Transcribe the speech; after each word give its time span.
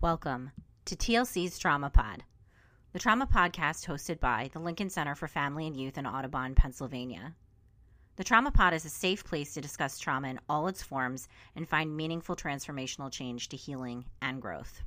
Welcome 0.00 0.52
to 0.84 0.94
TLC's 0.94 1.58
Trauma 1.58 1.90
Pod, 1.90 2.22
the 2.92 3.00
trauma 3.00 3.26
podcast 3.26 3.84
hosted 3.84 4.20
by 4.20 4.48
the 4.52 4.60
Lincoln 4.60 4.90
Center 4.90 5.16
for 5.16 5.26
Family 5.26 5.66
and 5.66 5.76
Youth 5.76 5.98
in 5.98 6.06
Audubon, 6.06 6.54
Pennsylvania. 6.54 7.34
The 8.14 8.22
Trauma 8.22 8.52
Pod 8.52 8.74
is 8.74 8.84
a 8.84 8.90
safe 8.90 9.24
place 9.24 9.54
to 9.54 9.60
discuss 9.60 9.98
trauma 9.98 10.28
in 10.28 10.38
all 10.48 10.68
its 10.68 10.84
forms 10.84 11.26
and 11.56 11.68
find 11.68 11.96
meaningful 11.96 12.36
transformational 12.36 13.10
change 13.10 13.48
to 13.48 13.56
healing 13.56 14.04
and 14.22 14.40
growth. 14.40 14.82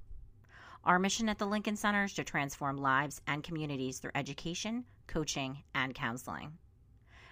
Our 0.85 0.97
mission 0.97 1.27
at 1.27 1.39
the 1.39 1.45
Lincoln 1.45 1.75
Center 1.75 2.05
is 2.05 2.13
to 2.13 2.23
transform 2.23 2.77
lives 2.77 3.19
and 3.27 3.43
communities 3.43 3.99
through 3.99 4.11
education, 4.15 4.85
coaching, 5.07 5.61
and 5.75 5.93
counseling. 5.93 6.53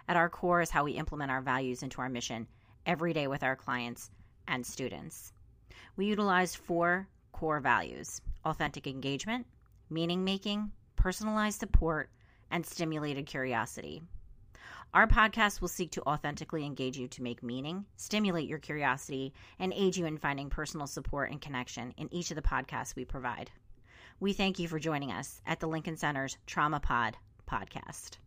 At 0.09 0.17
our 0.17 0.27
core 0.27 0.59
is 0.59 0.69
how 0.69 0.83
we 0.83 0.91
implement 0.91 1.31
our 1.31 1.41
values 1.41 1.81
into 1.81 2.01
our 2.01 2.09
mission 2.09 2.45
every 2.85 3.13
day 3.13 3.27
with 3.27 3.41
our 3.41 3.55
clients 3.55 4.11
and 4.49 4.65
students. 4.65 5.31
We 5.95 6.07
utilize 6.07 6.55
four 6.55 7.07
core 7.39 7.61
values 7.61 8.19
authentic 8.43 8.85
engagement, 8.85 9.45
meaning 9.89 10.25
making, 10.25 10.71
personalized 10.97 11.59
support, 11.59 12.09
and 12.51 12.65
stimulated 12.65 13.25
curiosity. 13.25 14.01
Our 14.93 15.07
podcast 15.07 15.61
will 15.61 15.69
seek 15.69 15.91
to 15.91 16.01
authentically 16.01 16.65
engage 16.65 16.97
you 16.97 17.07
to 17.07 17.23
make 17.23 17.41
meaning, 17.41 17.85
stimulate 17.95 18.49
your 18.49 18.59
curiosity, 18.59 19.33
and 19.57 19.71
aid 19.73 19.95
you 19.95 20.05
in 20.05 20.17
finding 20.17 20.49
personal 20.49 20.87
support 20.87 21.31
and 21.31 21.39
connection 21.39 21.93
in 21.95 22.13
each 22.13 22.29
of 22.31 22.35
the 22.35 22.41
podcasts 22.41 22.95
we 22.95 23.05
provide. 23.05 23.49
We 24.19 24.33
thank 24.33 24.59
you 24.59 24.67
for 24.67 24.79
joining 24.79 25.11
us 25.11 25.41
at 25.45 25.61
the 25.61 25.67
Lincoln 25.67 25.95
Center's 25.95 26.37
Trauma 26.45 26.81
Pod 26.81 27.15
podcast. 27.49 28.17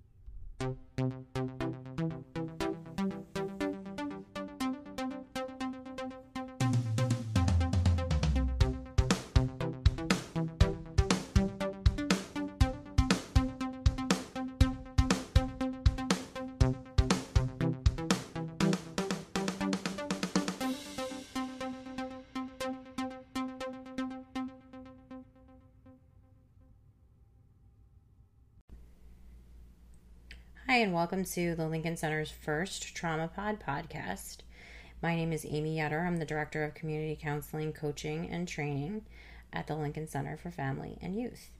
Hi, 30.72 30.78
and 30.78 30.94
welcome 30.94 31.22
to 31.22 31.54
the 31.54 31.68
Lincoln 31.68 31.98
Center's 31.98 32.30
first 32.30 32.94
Trauma 32.94 33.28
Pod 33.28 33.58
podcast. 33.60 34.38
My 35.02 35.14
name 35.14 35.30
is 35.30 35.44
Amy 35.46 35.76
Yetter. 35.76 36.06
I'm 36.06 36.16
the 36.16 36.24
Director 36.24 36.64
of 36.64 36.72
Community 36.72 37.14
Counseling, 37.20 37.74
Coaching, 37.74 38.26
and 38.30 38.48
Training 38.48 39.04
at 39.52 39.66
the 39.66 39.76
Lincoln 39.76 40.08
Center 40.08 40.38
for 40.38 40.50
Family 40.50 40.96
and 41.02 41.14
Youth. 41.14 41.50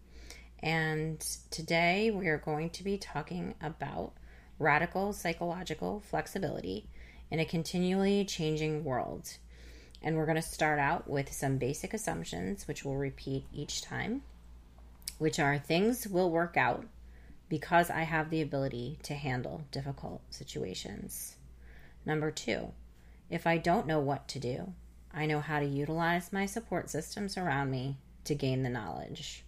And 0.60 1.20
today 1.50 2.10
we 2.10 2.27
are 2.28 2.38
going 2.38 2.70
to 2.70 2.83
be 2.83 2.96
talking 2.96 3.55
about 3.60 4.14
radical 4.58 5.12
psychological 5.12 6.00
flexibility 6.00 6.88
in 7.30 7.38
a 7.38 7.44
continually 7.44 8.24
changing 8.24 8.83
world. 8.83 9.36
And 10.00 10.16
we're 10.16 10.24
going 10.24 10.36
to 10.36 10.42
start 10.42 10.78
out 10.78 11.06
with 11.06 11.30
some 11.30 11.58
basic 11.58 11.92
assumptions, 11.92 12.66
which 12.66 12.83
we'll 12.83 12.96
repeat 12.96 13.44
each 13.52 13.83
time, 13.83 14.22
which 15.18 15.38
are 15.38 15.58
things 15.58 16.08
will 16.08 16.30
work 16.30 16.56
out 16.56 16.86
because 17.53 17.91
I 17.91 18.05
have 18.05 18.31
the 18.31 18.41
ability 18.41 18.98
to 19.03 19.12
handle 19.12 19.67
difficult 19.70 20.22
situations. 20.31 21.36
Number 22.06 22.31
two, 22.31 22.72
if 23.28 23.47
I 23.47 23.58
don't 23.58 23.86
know 23.86 24.00
what 24.00 24.27
to 24.28 24.39
do, 24.39 24.72
I 25.12 25.27
know 25.27 25.41
how 25.41 25.61
to 25.61 25.67
utilize 25.67 26.33
my 26.33 26.47
support 26.47 26.89
systems 26.89 27.36
around 27.36 27.70
me 27.70 27.98
to 28.25 28.34
gain 28.34 28.62
the 28.62 28.70
knowledge. 28.70 29.45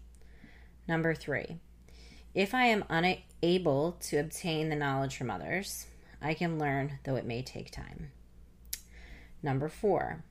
Number 0.86 1.14
three, 1.14 1.56
if 2.34 2.54
I 2.54 2.66
am 2.66 2.84
unable 2.90 3.92
to 3.92 4.18
obtain 4.18 4.68
the 4.68 4.76
knowledge 4.76 5.16
from 5.16 5.30
others, 5.30 5.86
I 6.20 6.34
can 6.34 6.58
learn, 6.58 6.98
though 7.04 7.16
it 7.16 7.24
may 7.24 7.40
take 7.40 7.70
time. 7.70 8.10
Number 9.42 9.70
four, 9.70 10.24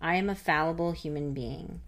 I 0.00 0.14
am 0.14 0.30
a 0.30 0.34
fallible 0.34 0.92
human 0.92 1.34
being. 1.34 1.82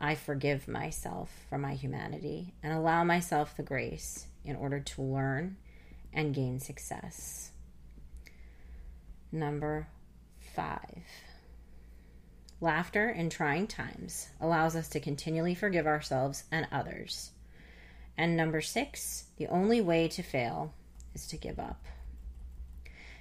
I 0.00 0.16
forgive 0.16 0.66
myself 0.66 1.30
for 1.48 1.58
my 1.58 1.74
humanity 1.74 2.54
and 2.60 2.72
allow 2.72 3.04
myself 3.04 3.56
the 3.56 3.62
grace 3.62 4.26
in 4.44 4.56
order 4.56 4.80
to 4.80 5.02
learn 5.02 5.56
and 6.12 6.34
gain 6.34 6.60
success. 6.60 7.50
Number 9.32 9.88
five. 10.54 11.02
Laughter 12.60 13.10
in 13.10 13.28
trying 13.30 13.66
times 13.66 14.28
allows 14.40 14.76
us 14.76 14.88
to 14.88 15.00
continually 15.00 15.54
forgive 15.54 15.86
ourselves 15.86 16.44
and 16.52 16.66
others. 16.70 17.32
And 18.16 18.36
number 18.36 18.60
six, 18.60 19.24
the 19.36 19.48
only 19.48 19.80
way 19.80 20.06
to 20.08 20.22
fail 20.22 20.72
is 21.14 21.26
to 21.28 21.36
give 21.36 21.58
up. 21.58 21.84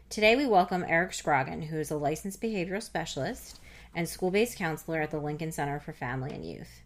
Today, 0.10 0.36
we 0.36 0.46
welcome 0.46 0.86
Eric 0.88 1.14
Scroggin, 1.14 1.64
who 1.64 1.80
is 1.80 1.90
a 1.90 1.98
licensed 1.98 2.40
behavioral 2.40 2.84
specialist 2.84 3.60
and 3.96 4.08
school 4.08 4.30
based 4.30 4.58
counselor 4.58 5.02
at 5.02 5.10
the 5.10 5.18
Lincoln 5.18 5.52
Center 5.52 5.80
for 5.80 5.94
Family 5.94 6.32
and 6.32 6.46
Youth. 6.46 6.83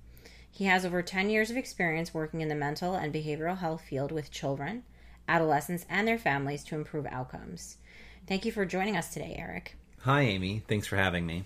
He 0.58 0.66
has 0.66 0.88
over 0.88 1.04
10 1.04 1.30
years 1.30 1.52
of 1.52 1.56
experience 1.56 2.16
working 2.16 2.42
in 2.42 2.48
the 2.48 2.56
mental 2.56 2.96
and 2.96 3.14
behavioral 3.14 3.60
health 3.60 3.82
field 3.82 4.12
with 4.12 4.32
children, 4.32 4.82
adolescents, 5.28 5.86
and 5.88 6.08
their 6.08 6.18
families 6.18 6.64
to 6.64 6.76
improve 6.76 7.06
outcomes. 7.06 7.78
Thank 8.26 8.44
you 8.44 8.52
for 8.52 8.66
joining 8.66 8.98
us 8.98 9.14
today, 9.14 9.36
Eric. 9.38 9.76
Hi, 10.00 10.22
Amy. 10.24 10.64
Thanks 10.68 10.88
for 10.88 10.96
having 10.96 11.28
me. 11.28 11.44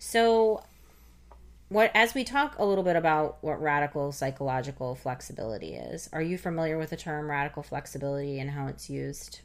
So, 0.00 0.64
what 1.68 1.92
as 1.94 2.12
we 2.12 2.24
talk 2.24 2.58
a 2.58 2.64
little 2.64 2.82
bit 2.82 2.96
about 2.96 3.38
what 3.40 3.62
radical 3.62 4.10
psychological 4.10 4.96
flexibility 4.96 5.76
is, 5.76 6.10
are 6.12 6.20
you 6.20 6.36
familiar 6.36 6.76
with 6.76 6.90
the 6.90 6.96
term 6.96 7.30
radical 7.30 7.62
flexibility 7.62 8.40
and 8.40 8.50
how 8.50 8.66
it's 8.66 8.90
used? 8.90 9.42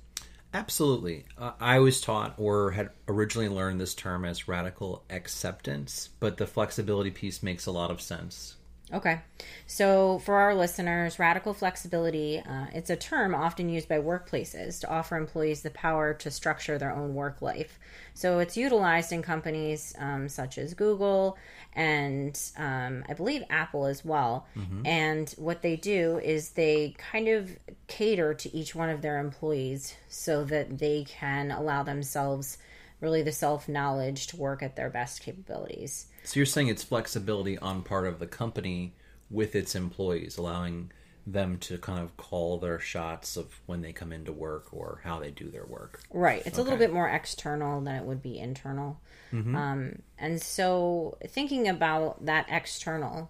Absolutely. 0.52 1.26
Uh, 1.38 1.52
I 1.60 1.78
was 1.78 2.02
taught 2.02 2.34
or 2.40 2.72
had 2.72 2.90
originally 3.08 3.50
learned 3.50 3.80
this 3.80 3.94
term 3.94 4.26
as 4.26 4.48
radical 4.48 5.04
acceptance, 5.12 6.10
but 6.20 6.38
the 6.38 6.48
flexibility 6.48 7.12
piece 7.12 7.44
makes 7.44 7.68
a 7.68 7.72
lot 7.72 7.92
of 7.92 8.02
sense. 8.02 8.56
Okay. 8.92 9.22
So, 9.68 10.20
for 10.20 10.36
our 10.36 10.56
listeners, 10.56 11.20
radical 11.20 11.54
flexibility, 11.54 12.40
uh, 12.40 12.66
it's 12.74 12.90
a 12.90 12.96
term 12.96 13.36
often 13.36 13.70
used 13.70 13.88
by 13.88 14.00
workplaces 14.00 14.82
to 14.82 14.90
offer 14.90 15.16
employees 15.16 15.62
the 15.62 15.70
power 15.70 16.14
to 16.16 16.32
structure 16.32 16.80
their 16.80 16.92
own 16.92 17.14
work 17.14 17.42
life. 17.42 17.78
So, 18.16 18.40
it's 18.40 18.58
utilized 18.58 19.12
in 19.12 19.22
companies 19.22 19.94
um, 20.00 20.28
such 20.28 20.58
as 20.58 20.74
Google 20.74 21.38
and 21.74 22.40
um, 22.58 23.04
I 23.08 23.14
believe 23.14 23.44
Apple 23.50 23.86
as 23.86 24.04
well. 24.04 24.48
Mm-hmm. 24.58 24.86
And 24.88 25.30
what 25.38 25.62
they 25.62 25.76
do 25.76 26.20
is 26.24 26.52
they 26.52 26.96
kind 26.98 27.28
of 27.28 27.52
cater 27.88 28.34
to 28.34 28.56
each 28.56 28.74
one 28.74 28.90
of 28.90 29.02
their 29.02 29.20
employees 29.20 29.94
so 30.10 30.44
that 30.46 30.80
they 30.80 31.06
can 31.08 31.52
allow 31.52 31.84
themselves 31.84 32.58
really 33.02 33.22
the 33.22 33.32
self 33.32 33.70
knowledge 33.70 34.28
to 34.28 34.38
work 34.38 34.64
at 34.64 34.76
their 34.76 34.90
best 34.90 35.22
capabilities. 35.22 36.08
So 36.24 36.40
you're 36.40 36.46
saying 36.46 36.68
it's 36.68 36.84
flexibility 36.84 37.58
on 37.58 37.84
part 37.84 38.08
of 38.08 38.20
the 38.20 38.28
company 38.28 38.94
with 39.30 39.56
its 39.56 39.76
employees, 39.76 40.38
allowing 40.38 40.92
them 41.26 41.58
to 41.60 41.78
kind 41.78 42.00
of 42.00 42.18
call 42.18 42.58
their 42.58 42.80
shots 42.80 43.38
of 43.38 43.60
when 43.66 43.82
they 43.82 43.94
come 43.94 44.12
into 44.12 44.32
work 44.32 44.68
or 44.72 45.02
how 45.04 45.20
they 45.20 45.32
do 45.32 45.50
their 45.50 45.66
work. 45.66 46.02
Right. 46.12 46.42
It's 46.46 46.58
okay. 46.58 46.62
a 46.62 46.64
little 46.64 46.80
bit 46.80 46.92
more 46.92 47.08
external 47.08 47.82
than 47.82 47.96
it 47.96 48.04
would 48.04 48.22
be 48.22 48.40
internal. 48.40 49.00
Mm-hmm. 49.32 49.56
Um, 49.56 50.00
and 50.18 50.42
so 50.42 51.18
thinking 51.28 51.68
about 51.68 52.26
that 52.26 52.48
external 52.50 53.30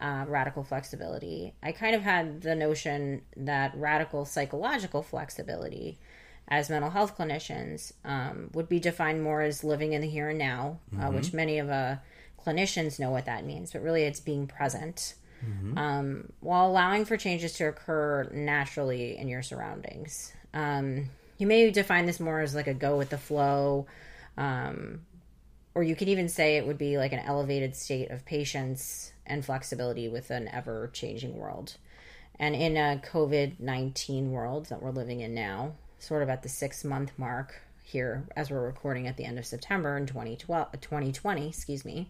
uh, 0.00 0.24
radical 0.28 0.62
flexibility, 0.62 1.54
I 1.62 1.72
kind 1.72 1.96
of 1.96 2.02
had 2.02 2.42
the 2.42 2.54
notion 2.54 3.22
that 3.36 3.72
radical 3.76 4.24
psychological 4.24 5.02
flexibility 5.02 5.98
as 6.48 6.70
mental 6.70 6.90
health 6.90 7.16
clinicians 7.16 7.92
um, 8.04 8.50
would 8.54 8.68
be 8.68 8.80
defined 8.80 9.22
more 9.22 9.42
as 9.42 9.62
living 9.62 9.92
in 9.92 10.00
the 10.00 10.08
here 10.08 10.30
and 10.30 10.38
now, 10.38 10.78
uh, 10.92 10.96
mm-hmm. 10.96 11.06
uh, 11.06 11.10
which 11.10 11.32
many 11.32 11.58
of 11.58 11.68
uh, 11.68 11.96
clinicians 12.44 12.98
know 12.98 13.10
what 13.10 13.26
that 13.26 13.44
means, 13.44 13.72
but 13.72 13.82
really 13.82 14.02
it's 14.02 14.20
being 14.20 14.46
present 14.46 15.14
mm-hmm. 15.44 15.76
um, 15.76 16.32
while 16.40 16.68
allowing 16.68 17.04
for 17.04 17.16
changes 17.16 17.52
to 17.54 17.68
occur 17.68 18.28
naturally 18.32 19.16
in 19.16 19.28
your 19.28 19.42
surroundings. 19.42 20.32
Um, 20.54 21.10
you 21.36 21.46
may 21.46 21.70
define 21.70 22.06
this 22.06 22.18
more 22.18 22.40
as 22.40 22.54
like 22.54 22.66
a 22.66 22.74
go 22.74 22.96
with 22.96 23.10
the 23.10 23.18
flow, 23.18 23.86
um, 24.36 25.02
or 25.74 25.82
you 25.82 25.94
could 25.94 26.08
even 26.08 26.28
say 26.28 26.56
it 26.56 26.66
would 26.66 26.78
be 26.78 26.98
like 26.98 27.12
an 27.12 27.20
elevated 27.20 27.76
state 27.76 28.10
of 28.10 28.24
patience 28.24 29.12
and 29.26 29.44
flexibility 29.44 30.08
with 30.08 30.30
an 30.30 30.48
ever 30.48 30.90
changing 30.92 31.36
world. 31.36 31.76
And 32.40 32.54
in 32.54 32.76
a 32.76 33.00
COVID 33.04 33.60
19 33.60 34.30
world 34.30 34.66
that 34.66 34.82
we're 34.82 34.90
living 34.90 35.20
in 35.20 35.34
now, 35.34 35.74
sort 35.98 36.22
of 36.22 36.28
at 36.28 36.42
the 36.42 36.48
six 36.48 36.84
month 36.84 37.12
mark 37.16 37.60
here 37.82 38.26
as 38.36 38.50
we're 38.50 38.64
recording 38.64 39.06
at 39.06 39.16
the 39.16 39.24
end 39.24 39.38
of 39.38 39.46
September 39.46 39.96
in 39.96 40.06
2012, 40.06 40.72
2020, 40.80 41.48
excuse 41.48 41.84
me. 41.84 42.08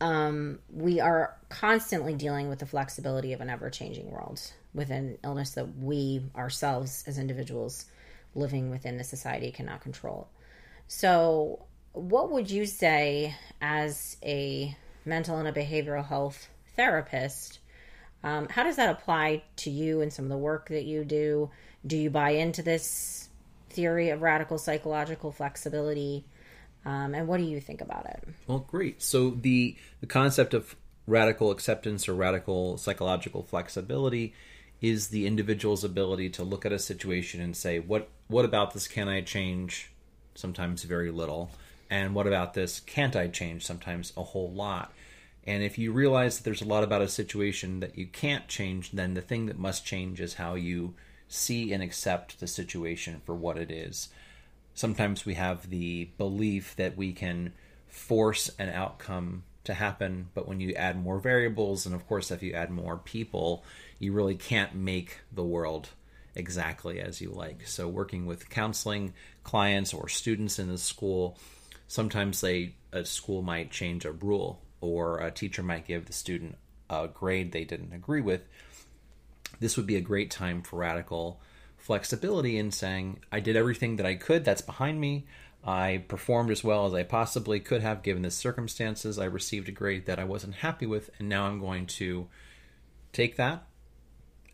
Um, 0.00 0.58
we 0.72 1.00
are 1.00 1.36
constantly 1.48 2.14
dealing 2.14 2.48
with 2.48 2.58
the 2.58 2.66
flexibility 2.66 3.32
of 3.32 3.40
an 3.40 3.48
ever 3.48 3.70
changing 3.70 4.10
world 4.10 4.40
with 4.74 4.90
an 4.90 5.18
illness 5.24 5.50
that 5.52 5.78
we 5.78 6.22
ourselves 6.36 7.02
as 7.06 7.18
individuals 7.18 7.86
living 8.34 8.70
within 8.70 8.98
the 8.98 9.04
society 9.04 9.50
cannot 9.50 9.80
control. 9.80 10.28
So, 10.86 11.64
what 11.92 12.30
would 12.30 12.50
you 12.50 12.66
say 12.66 13.34
as 13.62 14.18
a 14.22 14.76
mental 15.06 15.38
and 15.38 15.48
a 15.48 15.52
behavioral 15.52 16.04
health 16.04 16.48
therapist. 16.74 17.60
Um, 18.22 18.48
how 18.48 18.64
does 18.64 18.76
that 18.76 18.90
apply 18.90 19.44
to 19.56 19.70
you 19.70 20.00
and 20.00 20.12
some 20.12 20.24
of 20.24 20.30
the 20.30 20.36
work 20.36 20.68
that 20.68 20.84
you 20.84 21.04
do? 21.04 21.50
Do 21.86 21.96
you 21.96 22.10
buy 22.10 22.30
into 22.30 22.62
this 22.62 23.28
theory 23.70 24.10
of 24.10 24.22
radical 24.22 24.58
psychological 24.58 25.30
flexibility? 25.30 26.24
Um, 26.84 27.14
and 27.14 27.28
what 27.28 27.38
do 27.38 27.44
you 27.44 27.60
think 27.60 27.80
about 27.80 28.06
it? 28.06 28.24
Well, 28.46 28.60
great. 28.60 29.02
So 29.02 29.30
the 29.30 29.76
the 30.00 30.06
concept 30.06 30.54
of 30.54 30.76
radical 31.06 31.50
acceptance 31.50 32.08
or 32.08 32.14
radical 32.14 32.78
psychological 32.78 33.42
flexibility 33.42 34.34
is 34.80 35.08
the 35.08 35.26
individual's 35.26 35.84
ability 35.84 36.30
to 36.30 36.42
look 36.42 36.66
at 36.66 36.72
a 36.72 36.78
situation 36.78 37.40
and 37.40 37.56
say, 37.56 37.78
"What 37.78 38.08
what 38.28 38.44
about 38.44 38.72
this 38.72 38.88
can 38.88 39.08
I 39.08 39.20
change?" 39.20 39.90
Sometimes 40.34 40.84
very 40.84 41.10
little, 41.10 41.50
and 41.90 42.14
what 42.14 42.26
about 42.26 42.54
this 42.54 42.80
can't 42.80 43.16
I 43.16 43.28
change? 43.28 43.64
Sometimes 43.64 44.12
a 44.16 44.22
whole 44.22 44.50
lot. 44.50 44.92
And 45.46 45.62
if 45.62 45.78
you 45.78 45.92
realize 45.92 46.36
that 46.36 46.44
there's 46.44 46.62
a 46.62 46.66
lot 46.66 46.82
about 46.82 47.02
a 47.02 47.08
situation 47.08 47.80
that 47.80 47.96
you 47.96 48.06
can't 48.06 48.48
change, 48.48 48.90
then 48.90 49.14
the 49.14 49.22
thing 49.22 49.46
that 49.46 49.58
must 49.58 49.86
change 49.86 50.20
is 50.20 50.34
how 50.34 50.54
you 50.54 50.94
see 51.28 51.72
and 51.72 51.82
accept 51.82 52.40
the 52.40 52.46
situation 52.46 53.20
for 53.24 53.34
what 53.34 53.58
it 53.58 53.70
is. 53.70 54.08
Sometimes 54.74 55.24
we 55.24 55.34
have 55.34 55.70
the 55.70 56.10
belief 56.18 56.76
that 56.76 56.96
we 56.96 57.12
can 57.12 57.52
force 57.88 58.50
an 58.58 58.68
outcome 58.68 59.42
to 59.64 59.74
happen, 59.74 60.28
but 60.34 60.46
when 60.46 60.60
you 60.60 60.72
add 60.74 61.02
more 61.02 61.18
variables, 61.18 61.86
and 61.86 61.94
of 61.94 62.06
course, 62.06 62.30
if 62.30 62.42
you 62.42 62.52
add 62.52 62.70
more 62.70 62.96
people, 62.98 63.64
you 63.98 64.12
really 64.12 64.36
can't 64.36 64.74
make 64.74 65.20
the 65.32 65.42
world 65.42 65.88
exactly 66.34 67.00
as 67.00 67.20
you 67.20 67.30
like. 67.30 67.66
So, 67.66 67.88
working 67.88 68.26
with 68.26 68.50
counseling 68.50 69.14
clients 69.42 69.92
or 69.92 70.08
students 70.08 70.58
in 70.58 70.68
the 70.68 70.78
school, 70.78 71.38
sometimes 71.88 72.40
they 72.40 72.74
a 72.92 73.04
school 73.04 73.42
might 73.42 73.70
change 73.70 74.04
a 74.04 74.12
rule 74.12 74.62
or 74.80 75.18
a 75.18 75.30
teacher 75.30 75.62
might 75.62 75.86
give 75.86 76.06
the 76.06 76.12
student 76.12 76.56
a 76.88 77.08
grade 77.08 77.52
they 77.52 77.64
didn't 77.64 77.92
agree 77.92 78.20
with. 78.20 78.42
This 79.60 79.76
would 79.76 79.86
be 79.86 79.96
a 79.96 80.00
great 80.00 80.30
time 80.30 80.62
for 80.62 80.76
radical 80.76 81.40
flexibility 81.76 82.58
in 82.58 82.70
saying, 82.72 83.20
I 83.30 83.40
did 83.40 83.56
everything 83.56 83.96
that 83.96 84.06
I 84.06 84.14
could, 84.14 84.44
that's 84.44 84.60
behind 84.60 85.00
me. 85.00 85.26
I 85.64 86.04
performed 86.08 86.50
as 86.50 86.62
well 86.62 86.86
as 86.86 86.94
I 86.94 87.02
possibly 87.02 87.58
could 87.60 87.82
have 87.82 88.02
given 88.02 88.22
the 88.22 88.30
circumstances. 88.30 89.18
I 89.18 89.24
received 89.24 89.68
a 89.68 89.72
grade 89.72 90.06
that 90.06 90.18
I 90.18 90.24
wasn't 90.24 90.56
happy 90.56 90.86
with, 90.86 91.10
and 91.18 91.28
now 91.28 91.46
I'm 91.46 91.60
going 91.60 91.86
to 91.86 92.28
take 93.12 93.36
that, 93.36 93.66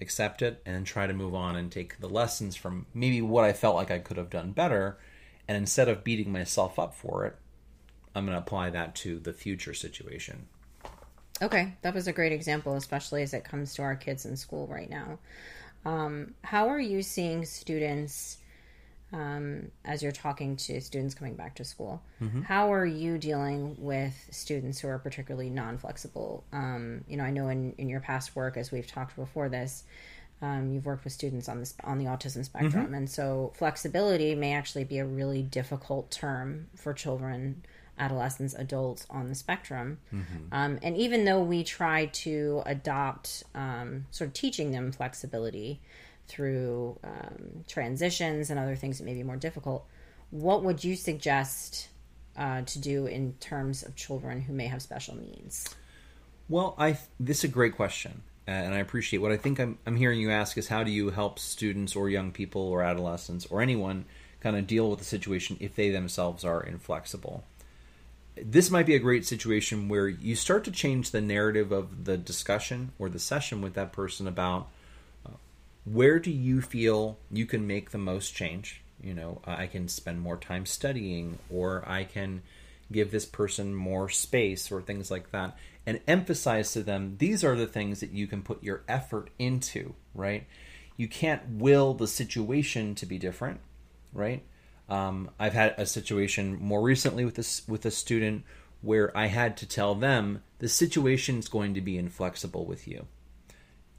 accept 0.01 0.41
it, 0.43 0.63
and 0.65 0.87
try 0.87 1.07
to 1.07 1.13
move 1.13 1.35
on 1.35 1.57
and 1.57 1.71
take 1.71 2.01
the 2.01 2.09
lessons 2.09 2.57
from 2.57 2.87
maybe 2.95 3.21
what 3.21 3.45
I 3.45 3.53
felt 3.53 3.77
like 3.77 3.91
I 3.91 3.99
could 3.99 4.17
have 4.17 4.31
done 4.31 4.53
better. 4.53 4.99
And 5.49 5.57
instead 5.57 5.89
of 5.89 6.05
beating 6.05 6.33
myself 6.33 6.79
up 6.79 6.95
for 6.95 7.27
it, 7.27 7.37
I'm 8.15 8.25
going 8.25 8.37
to 8.37 8.43
apply 8.43 8.71
that 8.71 8.95
to 8.97 9.19
the 9.19 9.33
future 9.33 9.75
situation. 9.75 10.49
Okay, 11.43 11.75
that 11.83 11.93
was 11.93 12.07
a 12.07 12.13
great 12.13 12.33
example, 12.33 12.77
especially 12.77 13.23
as 13.23 13.35
it 13.35 13.43
comes 13.43 13.75
to 13.75 13.83
our 13.83 13.97
kids 13.97 14.25
in 14.25 14.37
school 14.37 14.69
right 14.69 14.89
now. 14.89 15.19
Um, 15.85 16.35
how 16.43 16.69
are 16.69 16.79
you 16.81 17.03
seeing 17.03 17.45
students 17.45 18.39
um, 19.13 19.71
as 19.85 20.03
you're 20.03 20.13
talking 20.13 20.57
to 20.57 20.81
students 20.81 21.15
coming 21.15 21.35
back 21.35 21.57
to 21.57 21.65
school? 21.65 22.01
Mm-hmm. 22.23 22.43
How 22.43 22.73
are 22.73 22.87
you 22.87 23.19
dealing 23.19 23.77
with 23.79 24.15
students 24.31 24.79
who 24.79 24.89
are 24.89 24.99
particularly 24.99 25.51
non 25.51 25.79
flexible? 25.79 26.45
Um, 26.53 27.05
you 27.09 27.17
know, 27.17 27.25
I 27.25 27.31
know 27.31 27.49
in, 27.49 27.75
in 27.77 27.89
your 27.89 28.01
past 28.01 28.37
work, 28.37 28.57
as 28.57 28.71
we've 28.71 28.87
talked 28.87 29.17
before 29.17 29.49
this, 29.49 29.83
um, 30.41 30.73
you've 30.73 30.87
worked 30.87 31.05
with 31.05 31.13
students 31.13 31.49
on 31.49 31.59
this 31.59 31.75
on 31.83 31.99
the 31.99 32.05
autism 32.05 32.45
spectrum, 32.45 32.87
mm-hmm. 32.87 32.95
and 32.95 33.11
so 33.11 33.53
flexibility 33.57 34.35
may 34.35 34.55
actually 34.55 34.85
be 34.85 34.99
a 34.99 35.05
really 35.05 35.43
difficult 35.43 36.11
term 36.11 36.69
for 36.77 36.93
children 36.93 37.65
adolescents, 37.99 38.55
adults 38.55 39.07
on 39.11 39.29
the 39.29 39.35
spectrum. 39.35 39.99
Mm-hmm. 40.13 40.53
Um, 40.53 40.79
and 40.83 40.97
even 40.97 41.25
though 41.25 41.43
we 41.43 41.65
try 41.65 42.07
to 42.07 42.63
adopt 42.67 43.45
um, 43.55 44.07
sort 44.11 44.29
of 44.29 44.35
teaching 44.35 44.73
them 44.73 44.93
flexibility 44.93 45.81
through 46.29 46.99
um, 47.05 47.65
transitions 47.69 48.51
and 48.51 48.59
other 48.59 48.77
things 48.77 48.99
that 48.99 49.05
may 49.05 49.15
be 49.15 49.23
more 49.23 49.37
difficult, 49.37 49.87
what 50.31 50.63
would 50.65 50.83
you 50.83 50.97
suggest 50.97 51.89
uh, 52.37 52.63
to 52.63 52.79
do 52.79 53.07
in 53.07 53.35
terms 53.35 53.83
of 53.83 53.95
children 53.95 54.41
who 54.41 54.53
may 54.53 54.67
have 54.67 54.83
special 54.83 55.15
needs? 55.17 55.75
Well, 56.49 56.75
I 56.79 56.99
this 57.21 57.39
is 57.39 57.45
a 57.45 57.49
great 57.49 57.77
question, 57.77 58.23
and 58.47 58.75
I 58.75 58.79
appreciate 58.79 59.21
what 59.21 59.33
I 59.33 59.37
think 59.37 59.61
I'm, 59.61 59.79
I'm 59.87 59.97
hearing 59.97 60.21
you 60.21 60.31
ask 60.31 60.59
is 60.59 60.69
how 60.69 60.83
do 60.83 60.91
you 60.91 61.11
help 61.11 61.39
students 61.39 61.95
or 61.95 62.09
young 62.09 62.33
people 62.33 62.63
or 62.63 62.83
adolescents 62.83 63.47
or 63.47 63.63
anyone 63.63 64.07
kind 64.41 64.57
of 64.57 64.67
deal 64.67 64.91
with 64.91 64.99
the 64.99 65.05
situation 65.05 65.57
if 65.61 65.77
they 65.77 65.91
themselves 65.91 66.45
are 66.45 66.63
inflexible 66.63 67.45
this 68.37 68.71
might 68.71 68.87
be 68.87 68.95
a 68.95 69.01
great 69.01 69.27
situation 69.27 69.89
where 69.89 70.09
you 70.09 70.35
start 70.35 70.65
to 70.65 70.71
change 70.71 71.11
the 71.11 71.21
narrative 71.21 71.73
of 71.73 72.05
the 72.05 72.17
discussion 72.17 72.93
or 72.99 73.09
the 73.09 73.19
session 73.19 73.61
with 73.61 73.75
that 73.75 73.93
person 73.93 74.27
about 74.27 74.69
uh, 75.27 75.31
where 75.85 76.19
do 76.19 76.31
you 76.31 76.61
feel 76.61 77.19
you 77.31 77.47
can 77.47 77.67
make 77.67 77.91
the 77.91 77.99
most 77.99 78.35
change? 78.35 78.81
You 79.03 79.15
know 79.15 79.41
i 79.45 79.67
can 79.67 79.89
spend 79.89 80.21
more 80.21 80.37
time 80.37 80.65
studying 80.65 81.41
or 81.51 81.83
i 81.89 82.05
can 82.05 82.43
give 82.93 83.11
this 83.11 83.27
person 83.27 83.75
more 83.75 84.09
space 84.09 84.71
or 84.71 84.81
things 84.81 85.11
like 85.11 85.33
that 85.33 85.57
and 85.85 85.99
emphasize 86.07 86.73
to 86.73 86.85
them 86.85 87.17
these 87.19 87.43
are 87.43 87.57
the 87.57 87.67
things 87.67 87.99
that 87.99 88.13
you 88.13 88.29
can 88.29 88.43
put 88.43 88.63
your 88.63 88.83
effort 88.87 89.31
into 89.41 89.95
right? 90.15 90.47
You 90.97 91.09
can't 91.09 91.43
will 91.49 91.95
the 91.95 92.07
situation 92.07 92.95
to 92.97 93.07
be 93.07 93.19
different 93.19 93.61
right 94.13 94.43
um, 94.93 95.31
I've 95.39 95.55
had 95.55 95.75
a 95.79 95.87
situation 95.87 96.59
more 96.61 96.83
recently 96.83 97.25
with 97.25 97.37
this 97.37 97.67
with 97.67 97.87
a 97.87 97.91
student 97.91 98.45
where 98.83 99.17
I 99.17 99.27
had 99.27 99.57
to 99.59 99.67
tell 99.67 99.95
them 99.95 100.43
the 100.59 100.69
situation 100.69 101.39
is 101.39 101.49
going 101.49 101.73
to 101.73 101.81
be 101.81 101.97
inflexible 101.97 102.67
with 102.67 102.87
you. 102.87 103.07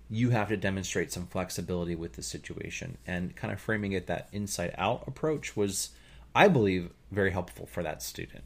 You 0.07 0.29
have 0.29 0.49
to 0.49 0.57
demonstrate 0.57 1.11
some 1.11 1.25
flexibility 1.25 1.95
with 1.95 2.13
the 2.13 2.21
situation, 2.21 2.99
and 3.07 3.35
kind 3.35 3.51
of 3.51 3.59
framing 3.59 3.93
it 3.93 4.05
that 4.05 4.29
inside 4.31 4.75
out 4.77 5.03
approach 5.07 5.57
was, 5.57 5.89
I 6.35 6.47
believe, 6.47 6.91
very 7.11 7.31
helpful 7.31 7.65
for 7.65 7.81
that 7.81 8.03
student. 8.03 8.43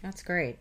That's 0.00 0.22
great. 0.22 0.58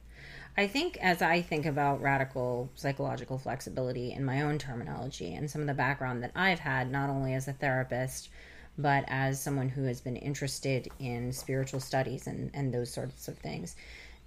I 0.58 0.66
think 0.66 0.98
as 0.98 1.22
I 1.22 1.44
think 1.44 1.68
about 1.68 2.02
radical 2.02 2.72
psychological 2.74 3.38
flexibility 3.38 4.14
in 4.14 4.26
my 4.26 4.42
own 4.42 4.58
terminology 4.58 5.36
and 5.36 5.52
some 5.52 5.62
of 5.62 5.68
the 5.68 5.76
background 5.76 6.24
that 6.24 6.32
I've 6.34 6.62
had, 6.62 6.92
not 6.92 7.12
only 7.12 7.36
as 7.36 7.48
a 7.48 7.54
therapist, 7.54 8.30
but 8.78 9.06
as 9.08 9.42
someone 9.42 9.70
who 9.70 9.84
has 9.84 10.02
been 10.02 10.16
interested 10.16 10.90
in 11.00 11.32
spiritual 11.32 11.80
studies 11.80 12.28
and, 12.28 12.52
and 12.54 12.74
those 12.74 12.92
sorts 12.92 13.28
of 13.28 13.38
things, 13.38 13.76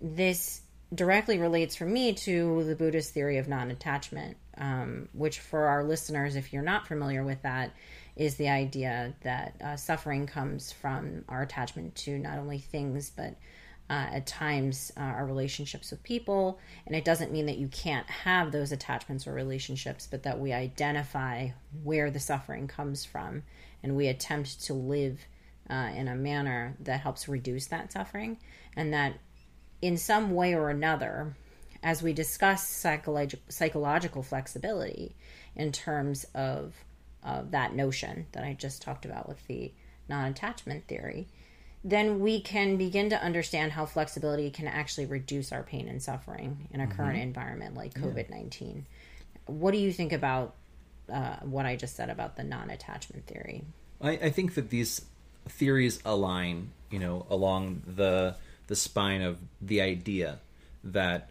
this 0.01 0.63
directly 0.93 1.39
relates 1.39 1.77
for 1.77 1.85
me 1.85 2.13
to 2.13 2.65
the 2.65 2.75
Buddhist 2.75 3.15
theory 3.15 3.39
of 3.39 3.49
non 3.49 3.71
attachment, 3.71 4.37
um, 4.59 5.09
which, 5.13 5.39
for 5.39 5.67
our 5.67 5.85
listeners, 5.85 6.37
if 6.37 6.53
you're 6.53 6.63
not 6.63 6.87
familiar 6.87 7.23
with 7.23 7.43
that, 7.43 7.73
is 8.17 8.37
the 8.37 8.49
idea 8.49 9.15
that 9.23 9.55
uh, 9.63 9.77
suffering 9.77 10.27
comes 10.27 10.73
from 10.73 11.25
our 11.29 11.43
attachment 11.43 11.95
to 11.95 12.19
not 12.19 12.39
only 12.39 12.59
things, 12.59 13.11
but 13.11 13.37
uh, 13.89 14.07
at 14.13 14.27
times 14.27 14.93
uh, 14.97 15.01
our 15.01 15.27
relationships 15.27 15.91
with 15.91 16.03
people. 16.03 16.59
And 16.87 16.95
it 16.95 17.05
doesn't 17.05 17.33
mean 17.33 17.47
that 17.47 17.59
you 17.59 17.69
can't 17.69 18.09
have 18.09 18.53
those 18.53 18.73
attachments 18.73 19.27
or 19.27 19.33
relationships, 19.33 20.07
but 20.09 20.23
that 20.25 20.39
we 20.39 20.53
identify 20.53 21.49
where 21.83 22.11
the 22.11 22.21
suffering 22.21 22.69
comes 22.69 23.05
from 23.05 23.43
and 23.83 23.97
we 23.97 24.09
attempt 24.09 24.63
to 24.65 24.75
live 24.75 25.21
uh, 25.69 25.91
in 25.95 26.09
a 26.09 26.15
manner 26.15 26.77
that 26.81 27.01
helps 27.01 27.29
reduce 27.29 27.67
that 27.67 27.93
suffering, 27.93 28.39
and 28.77 28.93
that 28.93 29.15
in 29.81 29.97
some 29.97 30.35
way 30.35 30.55
or 30.55 30.69
another, 30.71 31.35
as 31.83 32.03
we 32.03 32.13
discuss 32.13 32.65
psycholog- 32.65 33.39
psychological 33.49 34.23
flexibility 34.23 35.15
in 35.57 35.73
terms 35.73 36.25
of 36.35 36.75
that 37.51 37.75
notion 37.75 38.27
that 38.33 38.45
I 38.45 38.55
just 38.55 38.83
talked 38.83 39.05
about 39.05 39.29
with 39.29 39.47
the 39.47 39.73
non 40.09 40.31
attachment 40.31 40.87
theory, 40.87 41.29
then 41.83 42.21
we 42.21 42.41
can 42.41 42.77
begin 42.77 43.11
to 43.11 43.23
understand 43.23 43.73
how 43.73 43.87
flexibility 43.87 44.51
can 44.51 44.67
actually 44.67 45.07
reduce 45.07 45.53
our 45.53 45.63
pain 45.63 45.89
and 45.89 46.03
suffering 46.03 46.69
in 46.71 46.81
a 46.81 46.85
mm-hmm. 46.85 46.97
current 46.97 47.19
environment 47.19 47.75
like 47.75 47.95
COVID 47.95 48.29
19. 48.29 48.87
Yeah. 48.87 49.55
What 49.55 49.73
do 49.73 49.79
you 49.79 49.93
think 49.93 50.13
about 50.13 50.55
uh, 51.11 51.37
what 51.43 51.67
I 51.67 51.77
just 51.77 51.97
said 51.97 52.11
about 52.11 52.37
the 52.37 52.45
non-attachment 52.45 53.27
theory. 53.27 53.65
I, 54.01 54.11
I 54.11 54.31
think 54.31 54.55
that 54.55 54.71
these 54.71 55.05
theories 55.49 56.01
align, 56.05 56.71
you 56.91 56.99
know, 56.99 57.27
along 57.31 57.83
the 57.87 58.37
the 58.67 58.77
spine 58.77 59.21
of 59.21 59.39
the 59.61 59.81
idea 59.81 60.39
that 60.85 61.31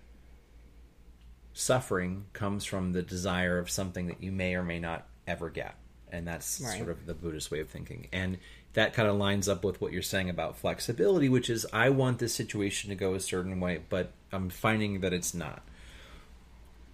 suffering 1.53 2.25
comes 2.33 2.65
from 2.65 2.91
the 2.91 3.01
desire 3.01 3.57
of 3.57 3.69
something 3.69 4.07
that 4.07 4.21
you 4.21 4.31
may 4.31 4.55
or 4.55 4.63
may 4.63 4.79
not 4.79 5.07
ever 5.25 5.49
get. 5.49 5.75
And 6.11 6.27
that's 6.27 6.59
right. 6.59 6.77
sort 6.77 6.89
of 6.89 7.05
the 7.05 7.13
Buddhist 7.13 7.51
way 7.51 7.59
of 7.59 7.69
thinking. 7.69 8.07
And 8.11 8.39
that 8.73 8.93
kind 8.93 9.07
of 9.07 9.15
lines 9.15 9.47
up 9.47 9.63
with 9.63 9.79
what 9.81 9.91
you're 9.91 10.01
saying 10.01 10.29
about 10.29 10.57
flexibility, 10.57 11.29
which 11.29 11.49
is 11.49 11.65
I 11.71 11.89
want 11.89 12.19
this 12.19 12.33
situation 12.33 12.89
to 12.89 12.95
go 12.95 13.13
a 13.13 13.19
certain 13.19 13.59
way, 13.59 13.81
but 13.89 14.11
I'm 14.31 14.49
finding 14.49 15.01
that 15.01 15.13
it's 15.13 15.33
not. 15.33 15.63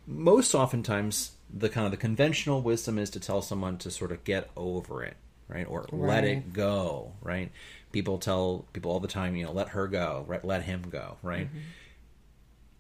Most 0.07 0.53
oftentimes, 0.53 1.31
the 1.53 1.69
kind 1.69 1.85
of 1.85 1.91
the 1.91 1.97
conventional 1.97 2.61
wisdom 2.61 2.97
is 2.97 3.09
to 3.11 3.19
tell 3.19 3.41
someone 3.41 3.77
to 3.77 3.91
sort 3.91 4.11
of 4.11 4.23
get 4.23 4.49
over 4.55 5.03
it 5.03 5.15
right 5.47 5.67
or 5.69 5.85
right. 5.91 6.09
let 6.09 6.23
it 6.23 6.53
go 6.53 7.13
right 7.21 7.51
people 7.91 8.17
tell 8.17 8.65
people 8.73 8.91
all 8.91 8.99
the 8.99 9.07
time 9.07 9.35
you 9.35 9.45
know 9.45 9.51
let 9.51 9.69
her 9.69 9.87
go 9.87 10.23
right 10.27 10.43
let 10.43 10.63
him 10.63 10.81
go 10.89 11.17
right 11.21 11.47
mm-hmm. 11.47 11.59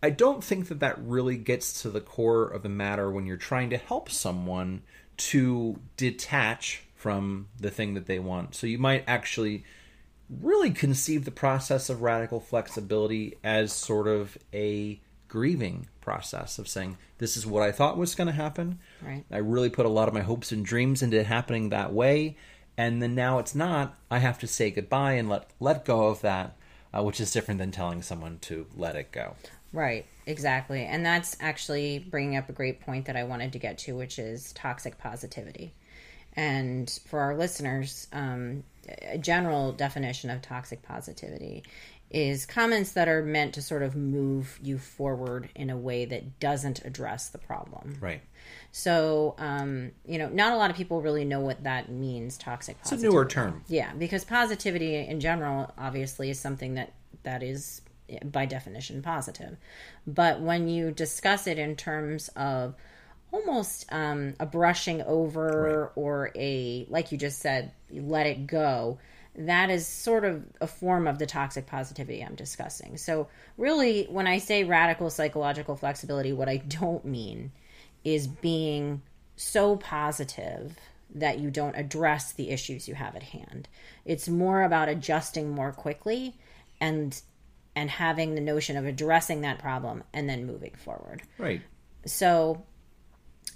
I 0.03 0.11
don't 0.11 0.43
think 0.43 0.67
that 0.67 0.81
that 0.81 0.99
really 1.03 1.35
gets 1.35 1.81
to 1.81 1.89
the 1.89 1.99
core 1.99 2.43
of 2.43 2.61
the 2.61 2.69
matter 2.69 3.09
when 3.09 3.25
you're 3.25 3.37
trying 3.37 3.71
to 3.71 3.77
help 3.77 4.11
someone 4.11 4.83
to 5.17 5.79
detach 5.97 6.83
from 6.93 7.47
the 7.59 7.71
thing 7.71 7.95
that 7.95 8.05
they 8.05 8.19
want. 8.19 8.53
So 8.53 8.67
you 8.67 8.77
might 8.77 9.03
actually 9.07 9.63
really 10.29 10.69
conceive 10.69 11.25
the 11.25 11.31
process 11.31 11.89
of 11.89 12.03
radical 12.03 12.39
flexibility 12.39 13.37
as 13.43 13.73
sort 13.73 14.07
of 14.07 14.37
a 14.53 14.99
grieving 15.35 15.85
process 15.99 16.57
of 16.59 16.65
saying, 16.65 16.97
This 17.17 17.35
is 17.35 17.45
what 17.45 17.61
I 17.61 17.73
thought 17.73 17.97
was 17.97 18.15
going 18.15 18.27
to 18.27 18.33
happen. 18.33 18.79
Right. 19.01 19.25
I 19.29 19.39
really 19.39 19.69
put 19.69 19.85
a 19.85 19.89
lot 19.89 20.07
of 20.07 20.13
my 20.13 20.21
hopes 20.21 20.53
and 20.53 20.65
dreams 20.65 21.03
into 21.03 21.19
it 21.19 21.25
happening 21.25 21.69
that 21.69 21.91
way. 21.91 22.37
And 22.77 23.03
then 23.03 23.15
now 23.15 23.39
it's 23.39 23.53
not. 23.53 23.97
I 24.09 24.19
have 24.19 24.39
to 24.39 24.47
say 24.47 24.71
goodbye 24.71 25.13
and 25.13 25.27
let 25.27 25.49
let 25.59 25.83
go 25.83 26.07
of 26.07 26.21
that, 26.21 26.55
uh, 26.95 27.03
which 27.03 27.19
is 27.19 27.33
different 27.33 27.57
than 27.57 27.71
telling 27.71 28.01
someone 28.01 28.39
to 28.43 28.65
let 28.77 28.95
it 28.95 29.11
go. 29.11 29.35
Right, 29.73 30.05
exactly. 30.25 30.85
And 30.85 31.05
that's 31.05 31.35
actually 31.41 31.99
bringing 31.99 32.37
up 32.37 32.47
a 32.47 32.53
great 32.53 32.79
point 32.79 33.07
that 33.07 33.17
I 33.17 33.25
wanted 33.25 33.51
to 33.51 33.59
get 33.59 33.77
to, 33.79 33.97
which 33.97 34.17
is 34.17 34.53
toxic 34.53 34.97
positivity. 34.97 35.73
And 36.37 36.89
for 37.07 37.19
our 37.19 37.35
listeners, 37.35 38.07
um, 38.13 38.63
a 39.01 39.17
general 39.17 39.73
definition 39.73 40.29
of 40.29 40.41
toxic 40.41 40.81
positivity 40.81 41.63
is 42.15 42.45
comments 42.45 42.93
that 42.93 43.09
are 43.09 43.21
meant 43.21 43.53
to 43.53 43.61
sort 43.61 43.83
of 43.83 43.93
move 43.93 44.57
you 44.63 44.77
forward 44.77 45.49
in 45.53 45.69
a 45.69 45.75
way 45.75 46.05
that 46.05 46.39
doesn't 46.39 46.85
address 46.85 47.27
the 47.27 47.37
problem. 47.37 47.97
Right. 47.99 48.21
So, 48.71 49.35
um, 49.37 49.91
you 50.05 50.17
know, 50.17 50.29
not 50.29 50.53
a 50.53 50.55
lot 50.55 50.69
of 50.69 50.77
people 50.77 51.01
really 51.01 51.25
know 51.25 51.41
what 51.41 51.63
that 51.63 51.89
means. 51.89 52.37
Toxic. 52.37 52.77
Positivity. 52.77 53.05
It's 53.05 53.13
a 53.13 53.13
newer 53.13 53.25
term. 53.25 53.63
Yeah, 53.67 53.93
because 53.93 54.23
positivity 54.23 54.95
in 54.95 55.19
general, 55.19 55.73
obviously, 55.77 56.29
is 56.29 56.39
something 56.39 56.75
that 56.75 56.93
that 57.23 57.43
is 57.43 57.81
by 58.23 58.45
definition 58.45 59.01
positive. 59.01 59.57
But 60.07 60.39
when 60.39 60.69
you 60.69 60.91
discuss 60.91 61.47
it 61.47 61.59
in 61.59 61.75
terms 61.75 62.29
of 62.37 62.75
almost 63.33 63.91
um, 63.91 64.35
a 64.39 64.45
brushing 64.45 65.01
over 65.01 65.91
or 65.95 66.31
a, 66.35 66.85
like 66.89 67.11
you 67.11 67.17
just 67.17 67.39
said, 67.39 67.73
let 67.91 68.25
it 68.25 68.47
go, 68.47 68.99
that 69.37 69.69
is 69.69 69.87
sort 69.87 70.23
of 70.23 70.43
a 70.61 70.67
form 70.67 71.07
of 71.07 71.19
the 71.19 71.25
toxic 71.25 71.65
positivity 71.65 72.21
I'm 72.21 72.35
discussing. 72.35 72.97
So, 72.97 73.27
really, 73.57 74.05
when 74.05 74.27
I 74.27 74.37
say 74.37 74.63
radical 74.63 75.09
psychological 75.09 75.75
flexibility, 75.75 76.31
what 76.31 76.49
I 76.49 76.57
don't 76.57 77.03
mean 77.05 77.51
is 78.03 78.27
being 78.27 79.01
so 79.35 79.75
positive 79.75 80.77
that 81.13 81.39
you 81.39 81.49
don't 81.49 81.75
address 81.75 82.33
the 82.33 82.49
issues 82.49 82.87
you 82.87 82.95
have 82.95 83.15
at 83.15 83.23
hand. 83.23 83.67
It's 84.05 84.27
more 84.27 84.63
about 84.63 84.89
adjusting 84.89 85.49
more 85.51 85.71
quickly 85.71 86.35
and 86.79 87.19
and 87.75 87.89
having 87.89 88.35
the 88.35 88.41
notion 88.41 88.77
of 88.77 88.85
addressing 88.85 89.41
that 89.41 89.59
problem 89.59 90.03
and 90.13 90.29
then 90.29 90.45
moving 90.45 90.73
forward. 90.77 91.21
Right. 91.37 91.61
So, 92.05 92.63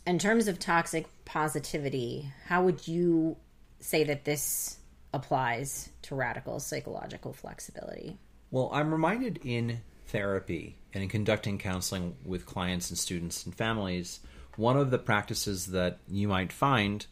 in 0.05 0.19
terms 0.19 0.47
of 0.47 0.59
toxic 0.59 1.07
positivity, 1.23 2.31
how 2.47 2.63
would 2.63 2.87
you 2.87 3.37
say 3.79 4.03
that 4.03 4.25
this 4.25 4.78
applies 5.13 5.89
to 6.03 6.15
radical 6.15 6.59
psychological 6.59 7.33
flexibility? 7.33 8.17
Well, 8.51 8.69
I'm 8.73 8.91
reminded 8.91 9.39
in 9.43 9.81
therapy 10.07 10.77
and 10.93 11.03
in 11.03 11.09
conducting 11.09 11.57
counseling 11.57 12.15
with 12.25 12.45
clients 12.45 12.89
and 12.89 12.97
students 12.97 13.45
and 13.45 13.53
families, 13.53 14.19
one 14.55 14.77
of 14.77 14.91
the 14.91 14.97
practices 14.97 15.67
that 15.67 15.99
you 16.07 16.27
might 16.27 16.51
find 16.51 17.05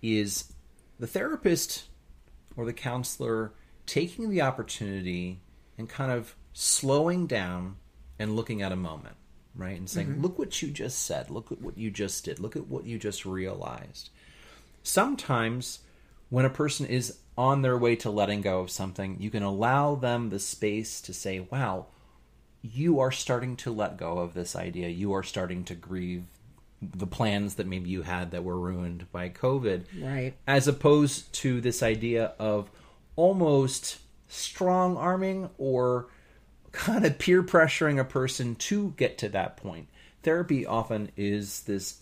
is 0.00 0.52
the 0.98 1.06
therapist 1.06 1.88
or 2.56 2.64
the 2.64 2.72
counselor 2.72 3.52
taking 3.84 4.30
the 4.30 4.42
opportunity 4.42 5.40
and 5.76 5.88
kind 5.88 6.10
of 6.10 6.34
slowing 6.52 7.26
down 7.26 7.76
and 8.18 8.34
looking 8.34 8.62
at 8.62 8.72
a 8.72 8.76
moment, 8.76 9.16
right? 9.54 9.76
And 9.76 9.90
saying, 9.90 10.08
mm-hmm. 10.08 10.22
look 10.22 10.38
what 10.38 10.62
you 10.62 10.70
just 10.70 11.04
said, 11.04 11.30
look 11.30 11.52
at 11.52 11.60
what 11.60 11.76
you 11.76 11.90
just 11.90 12.24
did, 12.24 12.40
look 12.40 12.56
at 12.56 12.66
what 12.66 12.86
you 12.86 12.98
just 12.98 13.26
realized. 13.26 14.10
Sometimes 14.82 15.80
when 16.28 16.44
a 16.44 16.50
person 16.50 16.86
is 16.86 17.18
on 17.36 17.62
their 17.62 17.76
way 17.76 17.96
to 17.96 18.10
letting 18.10 18.40
go 18.40 18.60
of 18.60 18.70
something, 18.70 19.16
you 19.20 19.30
can 19.30 19.42
allow 19.42 19.94
them 19.94 20.30
the 20.30 20.38
space 20.38 21.00
to 21.02 21.12
say, 21.12 21.40
wow, 21.40 21.86
you 22.62 22.98
are 22.98 23.12
starting 23.12 23.56
to 23.56 23.72
let 23.72 23.96
go 23.96 24.18
of 24.18 24.34
this 24.34 24.56
idea. 24.56 24.88
You 24.88 25.12
are 25.12 25.22
starting 25.22 25.64
to 25.64 25.74
grieve 25.74 26.24
the 26.82 27.06
plans 27.06 27.54
that 27.54 27.66
maybe 27.66 27.90
you 27.90 28.02
had 28.02 28.30
that 28.32 28.44
were 28.44 28.58
ruined 28.58 29.10
by 29.12 29.28
COVID. 29.28 29.84
Right. 30.00 30.34
As 30.46 30.68
opposed 30.68 31.32
to 31.34 31.60
this 31.60 31.82
idea 31.82 32.32
of 32.38 32.70
almost 33.14 33.98
strong 34.28 34.96
arming 34.96 35.50
or 35.58 36.08
kind 36.72 37.06
of 37.06 37.18
peer 37.18 37.42
pressuring 37.42 37.98
a 37.98 38.04
person 38.04 38.54
to 38.56 38.92
get 38.96 39.16
to 39.18 39.28
that 39.30 39.56
point. 39.56 39.88
Therapy 40.22 40.66
often 40.66 41.10
is 41.16 41.62
this 41.62 42.00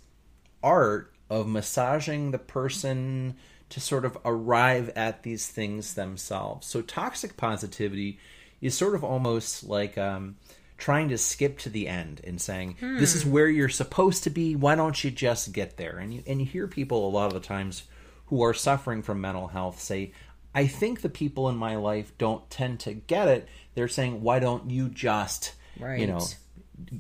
art 0.63 1.13
of 1.31 1.47
massaging 1.47 2.31
the 2.31 2.39
person 2.39 3.37
to 3.71 3.81
sort 3.81 4.05
of 4.05 4.17
arrive 4.25 4.91
at 4.95 5.23
these 5.23 5.47
things 5.47 5.95
themselves. 5.95 6.67
So 6.67 6.83
toxic 6.83 7.37
positivity 7.37 8.19
is 8.61 8.77
sort 8.77 8.95
of 8.95 9.05
almost 9.05 9.65
like 9.65 9.99
um, 9.99 10.37
trying 10.79 11.09
to 11.09 11.19
skip 11.19 11.59
to 11.59 11.69
the 11.69 11.89
end 11.89 12.21
and 12.25 12.41
saying, 12.41 12.77
"This 12.81 13.15
is 13.15 13.25
where 13.25 13.49
you're 13.49 13.69
supposed 13.69 14.25
to 14.25 14.31
be. 14.31 14.57
Why 14.57 14.75
don't 14.75 15.03
you 15.03 15.11
just 15.11 15.53
get 15.53 15.77
there?" 15.77 15.99
And 15.99 16.15
you 16.15 16.23
and 16.27 16.41
you 16.41 16.47
hear 16.47 16.67
people 16.67 17.07
a 17.07 17.11
lot 17.11 17.27
of 17.27 17.35
the 17.35 17.47
times 17.47 17.85
who 18.27 18.43
are 18.43 18.55
suffering 18.55 19.03
from 19.03 19.21
mental 19.21 19.49
health 19.49 19.81
say, 19.81 20.13
"I 20.55 20.67
think 20.67 21.01
the 21.01 21.09
people 21.09 21.49
in 21.49 21.57
my 21.57 21.77
life 21.77 22.17
don't 22.19 22.49
tend 22.51 22.81
to 22.81 22.95
get 22.95 23.29
it." 23.29 23.49
They're 23.75 23.89
saying, 23.89 24.23
"Why 24.23 24.39
don't 24.39 24.71
you 24.71 24.89
just, 24.89 25.55
you 26.01 26.07
know?" 26.07 26.21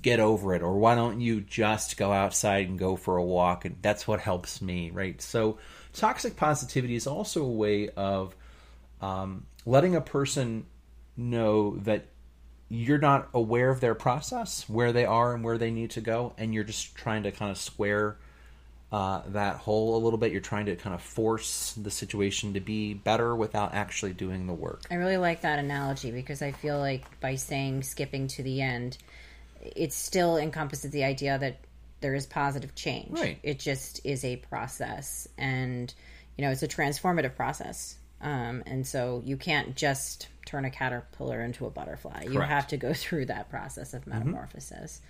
get 0.00 0.20
over 0.20 0.54
it 0.54 0.62
or 0.62 0.78
why 0.78 0.94
don't 0.94 1.20
you 1.20 1.40
just 1.40 1.96
go 1.96 2.12
outside 2.12 2.68
and 2.68 2.78
go 2.78 2.94
for 2.94 3.16
a 3.16 3.24
walk 3.24 3.64
and 3.64 3.76
that's 3.82 4.06
what 4.06 4.20
helps 4.20 4.62
me 4.62 4.88
right 4.90 5.20
so 5.20 5.58
toxic 5.94 6.36
positivity 6.36 6.94
is 6.94 7.06
also 7.06 7.42
a 7.42 7.48
way 7.48 7.88
of 7.90 8.34
um, 9.00 9.46
letting 9.64 9.96
a 9.96 10.00
person 10.00 10.66
know 11.16 11.76
that 11.78 12.06
you're 12.68 12.98
not 12.98 13.28
aware 13.32 13.70
of 13.70 13.80
their 13.80 13.94
process 13.94 14.68
where 14.68 14.92
they 14.92 15.04
are 15.04 15.34
and 15.34 15.44
where 15.44 15.58
they 15.58 15.70
need 15.70 15.90
to 15.90 16.00
go 16.00 16.32
and 16.38 16.52
you're 16.52 16.64
just 16.64 16.94
trying 16.94 17.22
to 17.22 17.30
kind 17.30 17.50
of 17.50 17.58
square 17.58 18.16
uh, 18.90 19.22
that 19.28 19.56
hole 19.56 19.96
a 19.96 20.00
little 20.02 20.18
bit. 20.18 20.32
You're 20.32 20.40
trying 20.40 20.66
to 20.66 20.76
kind 20.76 20.94
of 20.94 21.02
force 21.02 21.72
the 21.72 21.90
situation 21.90 22.54
to 22.54 22.60
be 22.60 22.94
better 22.94 23.34
without 23.34 23.74
actually 23.74 24.12
doing 24.12 24.46
the 24.46 24.52
work. 24.52 24.82
I 24.90 24.94
really 24.94 25.16
like 25.16 25.40
that 25.40 25.58
analogy 25.58 26.10
because 26.10 26.42
I 26.42 26.52
feel 26.52 26.78
like 26.78 27.20
by 27.20 27.34
saying 27.34 27.82
skipping 27.82 28.28
to 28.28 28.42
the 28.42 28.62
end, 28.62 28.98
it 29.60 29.92
still 29.92 30.36
encompasses 30.36 30.90
the 30.90 31.04
idea 31.04 31.38
that 31.38 31.58
there 32.04 32.14
is 32.14 32.26
positive 32.26 32.74
change. 32.74 33.18
Right. 33.18 33.38
It 33.42 33.58
just 33.58 34.02
is 34.04 34.26
a 34.26 34.36
process, 34.36 35.26
and 35.38 35.92
you 36.36 36.44
know, 36.44 36.50
it's 36.50 36.62
a 36.62 36.68
transformative 36.68 37.34
process. 37.34 37.96
Um, 38.20 38.62
and 38.66 38.86
so 38.86 39.22
you 39.24 39.38
can't 39.38 39.74
just 39.74 40.28
turn 40.44 40.66
a 40.66 40.70
caterpillar 40.70 41.40
into 41.40 41.64
a 41.64 41.70
butterfly. 41.70 42.26
You 42.30 42.40
have 42.40 42.66
to 42.68 42.76
go 42.76 42.92
through 42.92 43.26
that 43.26 43.48
process 43.48 43.94
of 43.94 44.06
metamorphosis. 44.06 45.00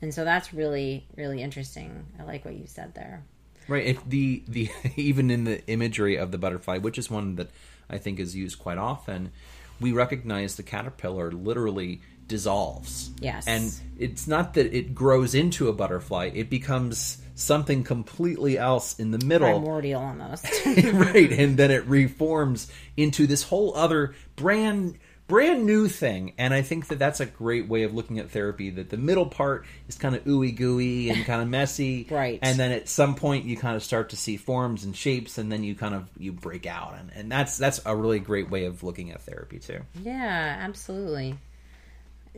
And 0.00 0.14
so 0.14 0.24
that's 0.24 0.54
really, 0.54 1.04
really 1.16 1.42
interesting. 1.42 2.06
I 2.20 2.22
like 2.22 2.44
what 2.44 2.54
you 2.54 2.68
said 2.68 2.94
there. 2.94 3.24
Right. 3.66 3.86
If 3.86 4.08
the 4.08 4.44
the 4.46 4.70
even 4.96 5.32
in 5.32 5.42
the 5.42 5.66
imagery 5.66 6.14
of 6.14 6.30
the 6.30 6.38
butterfly, 6.38 6.78
which 6.78 6.98
is 6.98 7.10
one 7.10 7.34
that 7.34 7.50
I 7.90 7.98
think 7.98 8.20
is 8.20 8.36
used 8.36 8.60
quite 8.60 8.78
often, 8.78 9.32
we 9.80 9.90
recognize 9.90 10.54
the 10.54 10.62
caterpillar 10.62 11.32
literally 11.32 12.00
dissolves. 12.28 13.10
Yes. 13.20 13.46
And 13.46 13.72
it's 13.98 14.26
not 14.26 14.54
that 14.54 14.74
it 14.76 14.94
grows 14.94 15.34
into 15.34 15.68
a 15.68 15.72
butterfly; 15.72 16.30
it 16.34 16.50
becomes 16.50 17.18
something 17.36 17.82
completely 17.82 18.56
else 18.58 18.98
in 19.00 19.10
the 19.10 19.18
middle. 19.24 19.48
Primordial 19.60 20.00
almost. 20.00 20.44
right, 20.66 21.32
and 21.32 21.56
then 21.56 21.70
it 21.70 21.84
reforms 21.86 22.70
into 22.96 23.26
this 23.26 23.42
whole 23.42 23.74
other 23.76 24.14
brand 24.36 24.98
brand 25.26 25.64
new 25.64 25.88
thing 25.88 26.34
and 26.36 26.52
i 26.52 26.60
think 26.60 26.88
that 26.88 26.98
that's 26.98 27.18
a 27.18 27.24
great 27.24 27.66
way 27.66 27.84
of 27.84 27.94
looking 27.94 28.18
at 28.18 28.30
therapy 28.30 28.68
that 28.68 28.90
the 28.90 28.96
middle 28.98 29.24
part 29.24 29.64
is 29.88 29.96
kind 29.96 30.14
of 30.14 30.22
ooey 30.24 30.54
gooey 30.54 31.08
and 31.08 31.24
kind 31.30 31.40
of 31.40 31.48
messy 31.48 32.06
Right. 32.10 32.38
and 32.42 32.58
then 32.58 32.72
at 32.72 32.90
some 32.90 33.14
point 33.14 33.46
you 33.46 33.56
kind 33.56 33.74
of 33.74 33.82
start 33.82 34.10
to 34.10 34.18
see 34.18 34.36
forms 34.36 34.84
and 34.84 34.94
shapes 34.94 35.38
and 35.38 35.50
then 35.50 35.64
you 35.64 35.74
kind 35.74 35.94
of 35.94 36.10
you 36.18 36.30
break 36.30 36.66
out 36.66 36.94
and, 36.98 37.10
and 37.14 37.32
that's 37.32 37.56
that's 37.56 37.80
a 37.86 37.96
really 37.96 38.18
great 38.18 38.50
way 38.50 38.66
of 38.66 38.82
looking 38.82 39.12
at 39.12 39.22
therapy 39.22 39.58
too 39.58 39.80
Yeah, 40.02 40.58
absolutely. 40.60 41.36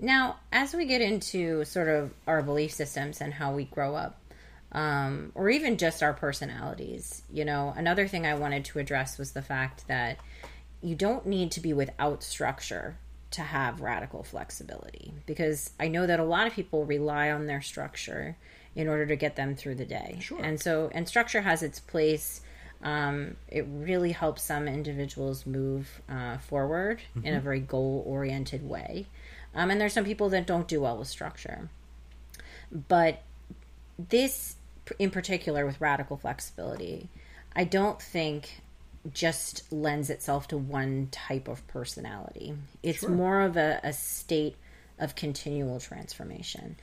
Now, 0.00 0.36
as 0.52 0.74
we 0.74 0.84
get 0.84 1.00
into 1.00 1.64
sort 1.64 1.88
of 1.88 2.12
our 2.26 2.42
belief 2.42 2.72
systems 2.72 3.20
and 3.20 3.32
how 3.34 3.54
we 3.54 3.64
grow 3.64 3.94
up, 3.94 4.20
um, 4.72 5.32
or 5.34 5.48
even 5.48 5.78
just 5.78 6.02
our 6.02 6.12
personalities, 6.12 7.22
you 7.32 7.44
know, 7.44 7.72
another 7.76 8.06
thing 8.06 8.26
I 8.26 8.34
wanted 8.34 8.64
to 8.66 8.78
address 8.78 9.18
was 9.18 9.32
the 9.32 9.42
fact 9.42 9.88
that 9.88 10.18
you 10.82 10.94
don't 10.94 11.26
need 11.26 11.50
to 11.52 11.60
be 11.60 11.72
without 11.72 12.22
structure 12.22 12.98
to 13.30 13.40
have 13.40 13.80
radical 13.80 14.22
flexibility 14.22 15.12
because 15.26 15.70
I 15.80 15.88
know 15.88 16.06
that 16.06 16.20
a 16.20 16.24
lot 16.24 16.46
of 16.46 16.52
people 16.52 16.84
rely 16.84 17.30
on 17.30 17.46
their 17.46 17.60
structure 17.60 18.36
in 18.74 18.88
order 18.88 19.06
to 19.06 19.16
get 19.16 19.36
them 19.36 19.56
through 19.56 19.76
the 19.76 19.84
day. 19.84 20.18
Sure. 20.20 20.40
And 20.42 20.60
so, 20.60 20.90
and 20.94 21.08
structure 21.08 21.40
has 21.40 21.62
its 21.62 21.80
place. 21.80 22.42
Um, 22.86 23.36
it 23.48 23.66
really 23.68 24.12
helps 24.12 24.42
some 24.44 24.68
individuals 24.68 25.44
move 25.44 26.00
uh, 26.08 26.38
forward 26.38 27.02
in 27.24 27.34
a 27.34 27.40
very 27.40 27.58
goal 27.58 28.04
oriented 28.06 28.62
way. 28.68 29.06
Um, 29.56 29.70
and 29.72 29.80
there's 29.80 29.92
some 29.92 30.04
people 30.04 30.28
that 30.28 30.46
don't 30.46 30.68
do 30.68 30.80
well 30.82 30.96
with 30.96 31.08
structure. 31.08 31.68
But 32.70 33.22
this, 33.98 34.54
in 35.00 35.10
particular, 35.10 35.66
with 35.66 35.80
radical 35.80 36.16
flexibility, 36.16 37.08
I 37.56 37.64
don't 37.64 38.00
think 38.00 38.60
just 39.12 39.72
lends 39.72 40.08
itself 40.08 40.46
to 40.48 40.56
one 40.56 41.08
type 41.10 41.48
of 41.48 41.66
personality. 41.66 42.54
It's 42.84 43.00
Sure. 43.00 43.10
more 43.10 43.40
of 43.40 43.56
a, 43.56 43.80
a 43.82 43.92
state 43.92 44.54
of 44.98 45.16
continual 45.16 45.80
transformation. 45.80 46.76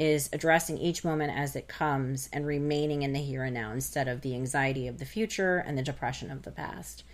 Is 0.00 0.30
addressing 0.32 0.78
each 0.78 1.04
moment 1.04 1.36
as 1.36 1.54
it 1.54 1.68
comes 1.68 2.30
and 2.32 2.46
remaining 2.46 3.02
in 3.02 3.12
the 3.12 3.18
here 3.20 3.44
and 3.44 3.52
now 3.52 3.72
instead 3.72 4.08
of 4.08 4.22
the 4.22 4.34
anxiety 4.34 4.88
of 4.88 4.98
the 4.98 5.04
future 5.04 5.58
and 5.58 5.76
the 5.76 5.82
depression 5.82 6.30
of 6.30 6.40
the 6.40 6.50
past. 6.50 7.04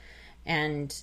And 0.47 0.95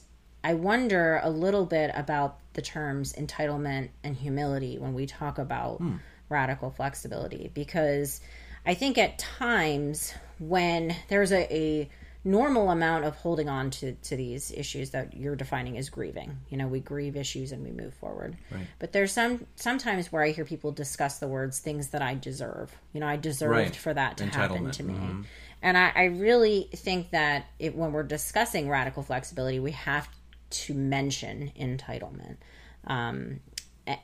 I 0.46 0.54
wonder 0.54 1.20
a 1.22 1.30
little 1.30 1.66
bit 1.66 1.92
about 1.94 2.38
the 2.54 2.62
terms 2.62 3.12
entitlement 3.12 3.90
and 4.02 4.16
humility 4.16 4.80
when 4.80 4.94
we 4.94 5.06
talk 5.06 5.38
about 5.38 5.80
hmm. 5.80 5.96
radical 6.30 6.72
flexibility 6.72 7.52
because 7.54 8.22
I 8.66 8.76
think 8.76 8.98
at 8.98 9.20
times 9.20 10.14
when 10.40 10.96
there's 11.10 11.34
a, 11.34 11.54
a 11.54 11.90
normal 12.26 12.70
amount 12.70 13.04
of 13.04 13.16
holding 13.18 13.50
on 13.50 13.70
to, 13.70 13.94
to 13.94 14.16
these 14.16 14.52
issues 14.52 14.92
that 14.92 15.16
you're 15.16 15.36
defining 15.36 15.78
as 15.78 15.90
grieving. 15.90 16.38
You 16.50 16.58
know, 16.58 16.68
we 16.68 16.80
grieve 16.80 17.16
issues 17.18 17.52
and 17.52 17.64
we 17.64 17.72
move 17.72 17.94
forward. 17.96 18.38
Right. 18.50 18.66
But 18.80 18.94
there's 18.94 19.12
some 19.12 19.46
sometimes 19.56 20.12
where 20.12 20.24
I 20.24 20.32
hear 20.32 20.46
people 20.46 20.72
discuss 20.72 21.20
the 21.20 21.28
words 21.28 21.60
things 21.60 21.90
that 21.90 22.02
I 22.02 22.16
deserve. 22.16 22.74
You 22.94 23.02
know, 23.02 23.08
I 23.08 23.18
deserved 23.18 23.52
Right. 23.52 23.76
for 23.76 23.94
that 23.94 24.18
to 24.18 24.26
happen 24.26 24.72
to 24.72 24.84
me. 24.84 24.94
Mhm. 24.94 25.26
And 25.62 25.78
I, 25.78 25.92
I 25.96 26.04
really 26.06 26.70
think 26.74 27.12
that 27.12 27.46
it, 27.60 27.76
when 27.76 27.92
we're 27.92 28.04
discussing 28.04 28.70
radical 28.70 29.04
flexibility, 29.04 29.60
we 29.60 29.72
have 29.72 30.08
to 30.50 30.74
mention 30.74 31.52
entitlement. 31.60 32.38
Um, 32.86 33.40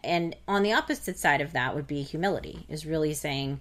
and 0.04 0.36
on 0.48 0.64
the 0.64 0.74
opposite 0.74 1.18
side 1.18 1.42
of 1.42 1.54
that 1.54 1.74
would 1.76 1.88
be 1.88 2.02
humility, 2.02 2.66
is 2.70 2.86
really 2.86 3.14
saying, 3.14 3.60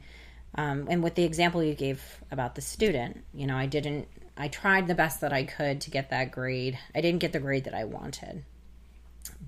um, 0.56 0.86
and 0.90 1.02
with 1.02 1.14
the 1.14 1.22
example 1.24 1.62
you 1.62 1.74
gave 1.74 2.02
about 2.30 2.54
the 2.54 2.60
student, 2.60 3.22
you 3.34 3.46
know, 3.46 3.56
I 3.56 3.66
didn't, 3.66 4.08
I 4.38 4.48
tried 4.48 4.86
the 4.86 4.94
best 4.94 5.20
that 5.20 5.32
I 5.32 5.44
could 5.44 5.80
to 5.82 5.90
get 5.90 6.10
that 6.10 6.30
grade. 6.30 6.78
I 6.94 7.00
didn't 7.00 7.20
get 7.20 7.32
the 7.32 7.40
grade 7.40 7.64
that 7.64 7.74
I 7.74 7.84
wanted 7.84 8.44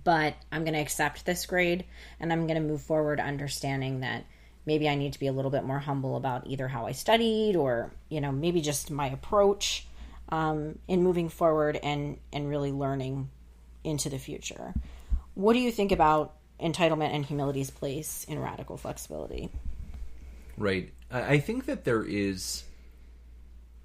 but 0.04 0.34
I'm 0.50 0.64
going 0.64 0.74
to 0.74 0.80
accept 0.80 1.26
this 1.26 1.46
grade 1.46 1.84
and 2.18 2.32
I'm 2.32 2.46
going 2.46 2.60
to 2.60 2.66
move 2.66 2.82
forward 2.82 3.20
understanding 3.20 4.00
that 4.00 4.24
maybe 4.66 4.88
I 4.88 4.94
need 4.94 5.12
to 5.14 5.20
be 5.20 5.26
a 5.26 5.32
little 5.32 5.50
bit 5.50 5.64
more 5.64 5.78
humble 5.78 6.16
about 6.16 6.46
either 6.46 6.68
how 6.68 6.86
I 6.86 6.92
studied 6.92 7.56
or, 7.56 7.90
you 8.08 8.20
know, 8.20 8.32
maybe 8.32 8.60
just 8.60 8.90
my 8.90 9.08
approach 9.08 9.86
um, 10.30 10.78
in 10.86 11.02
moving 11.02 11.28
forward 11.28 11.78
and, 11.82 12.18
and 12.32 12.48
really 12.48 12.72
learning 12.72 13.30
into 13.82 14.08
the 14.08 14.18
future. 14.18 14.74
What 15.34 15.54
do 15.54 15.58
you 15.58 15.72
think 15.72 15.92
about 15.92 16.34
entitlement 16.60 17.14
and 17.14 17.24
humility's 17.24 17.70
place 17.70 18.24
in 18.28 18.38
radical 18.38 18.76
flexibility? 18.76 19.50
Right. 20.56 20.92
I 21.10 21.20
I 21.20 21.40
think 21.40 21.64
that 21.66 21.84
there 21.84 22.02
is 22.02 22.64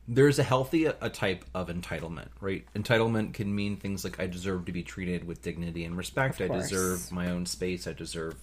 there's 0.07 0.38
a 0.38 0.43
healthy 0.43 0.85
a 0.85 1.09
type 1.09 1.45
of 1.53 1.67
entitlement, 1.67 2.27
right? 2.39 2.65
Entitlement 2.75 3.33
can 3.33 3.53
mean 3.53 3.77
things 3.77 4.03
like 4.03 4.19
I 4.19 4.27
deserve 4.27 4.65
to 4.65 4.71
be 4.71 4.83
treated 4.83 5.25
with 5.25 5.41
dignity 5.41 5.83
and 5.83 5.97
respect. 5.97 6.39
I 6.41 6.47
deserve 6.47 7.12
my 7.12 7.29
own 7.31 7.45
space. 7.45 7.88
I 7.88 7.93
deserve 7.93 8.35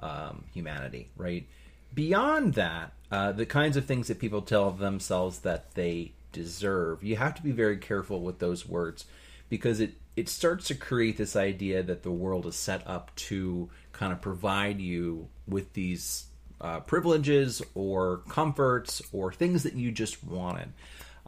um, 0.00 0.44
humanity, 0.52 1.08
right? 1.16 1.46
Beyond 1.94 2.54
that, 2.54 2.92
uh, 3.10 3.32
the 3.32 3.46
kinds 3.46 3.76
of 3.76 3.86
things 3.86 4.08
that 4.08 4.18
people 4.18 4.42
tell 4.42 4.70
themselves 4.70 5.40
that 5.40 5.74
they 5.74 6.12
deserve, 6.32 7.02
you 7.02 7.16
have 7.16 7.34
to 7.34 7.42
be 7.42 7.50
very 7.50 7.78
careful 7.78 8.20
with 8.20 8.38
those 8.38 8.68
words 8.68 9.06
because 9.48 9.80
it 9.80 9.94
it 10.16 10.28
starts 10.28 10.66
to 10.66 10.74
create 10.74 11.16
this 11.16 11.34
idea 11.34 11.82
that 11.82 12.02
the 12.02 12.10
world 12.10 12.44
is 12.44 12.56
set 12.56 12.86
up 12.86 13.14
to 13.14 13.70
kind 13.92 14.12
of 14.12 14.20
provide 14.20 14.80
you 14.80 15.28
with 15.46 15.72
these 15.72 16.26
uh, 16.60 16.80
privileges 16.80 17.62
or 17.74 18.18
comforts 18.28 19.02
or 19.12 19.32
things 19.32 19.62
that 19.62 19.74
you 19.74 19.90
just 19.90 20.22
wanted. 20.24 20.72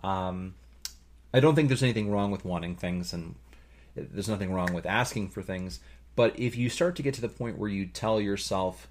Um, 0.04 0.54
I 1.34 1.40
don't 1.40 1.54
think 1.54 1.68
there's 1.68 1.82
anything 1.82 2.10
wrong 2.10 2.30
with 2.30 2.44
wanting 2.44 2.76
things, 2.76 3.12
and 3.12 3.34
there's 3.94 4.28
nothing 4.28 4.52
wrong 4.52 4.72
with 4.74 4.84
asking 4.86 5.30
for 5.30 5.42
things. 5.42 5.80
But 6.14 6.38
if 6.38 6.56
you 6.56 6.68
start 6.68 6.96
to 6.96 7.02
get 7.02 7.14
to 7.14 7.20
the 7.22 7.28
point 7.28 7.56
where 7.58 7.70
you 7.70 7.86
tell 7.86 8.20
yourself, 8.20 8.88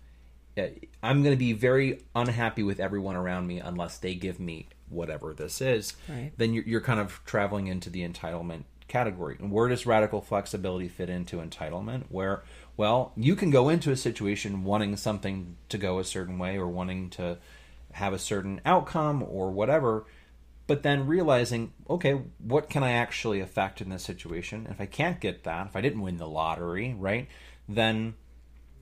I'm 1.03 1.23
going 1.23 1.33
to 1.35 1.39
be 1.39 1.53
very 1.53 2.01
unhappy 2.15 2.63
with 2.63 2.79
everyone 2.79 3.15
around 3.15 3.47
me 3.47 3.59
unless 3.59 3.97
they 3.97 4.15
give 4.15 4.39
me 4.39 4.67
whatever 4.89 5.33
this 5.33 5.61
is, 5.61 5.93
Right. 6.09 6.31
then 6.37 6.53
you're, 6.53 6.63
you're 6.65 6.81
kind 6.81 6.99
of 6.99 7.21
traveling 7.25 7.67
into 7.67 7.89
the 7.89 8.07
entitlement 8.07 8.63
category. 8.87 9.37
And 9.39 9.51
where 9.51 9.69
does 9.69 9.85
radical 9.85 10.19
flexibility 10.21 10.89
fit 10.89 11.09
into 11.09 11.37
entitlement? 11.37 12.05
Where, 12.09 12.43
well, 12.77 13.11
you 13.15 13.35
can 13.35 13.49
go 13.49 13.69
into 13.69 13.91
a 13.91 13.97
situation 13.97 14.63
wanting 14.63 14.95
something 14.95 15.57
to 15.69 15.77
go 15.77 15.99
a 15.99 16.03
certain 16.03 16.39
way 16.39 16.57
or 16.57 16.67
wanting 16.67 17.09
to 17.11 17.37
have 17.93 18.13
a 18.13 18.19
certain 18.19 18.61
outcome 18.65 19.23
or 19.23 19.51
whatever, 19.51 20.05
but 20.67 20.83
then 20.83 21.07
realizing, 21.07 21.73
okay, 21.89 22.21
what 22.39 22.69
can 22.69 22.83
I 22.83 22.91
actually 22.91 23.39
affect 23.39 23.81
in 23.81 23.89
this 23.89 24.03
situation? 24.03 24.67
If 24.69 24.79
I 24.79 24.85
can't 24.85 25.19
get 25.19 25.43
that, 25.43 25.67
if 25.67 25.75
I 25.75 25.81
didn't 25.81 26.01
win 26.01 26.17
the 26.17 26.27
lottery, 26.27 26.95
right, 26.97 27.27
then 27.67 28.15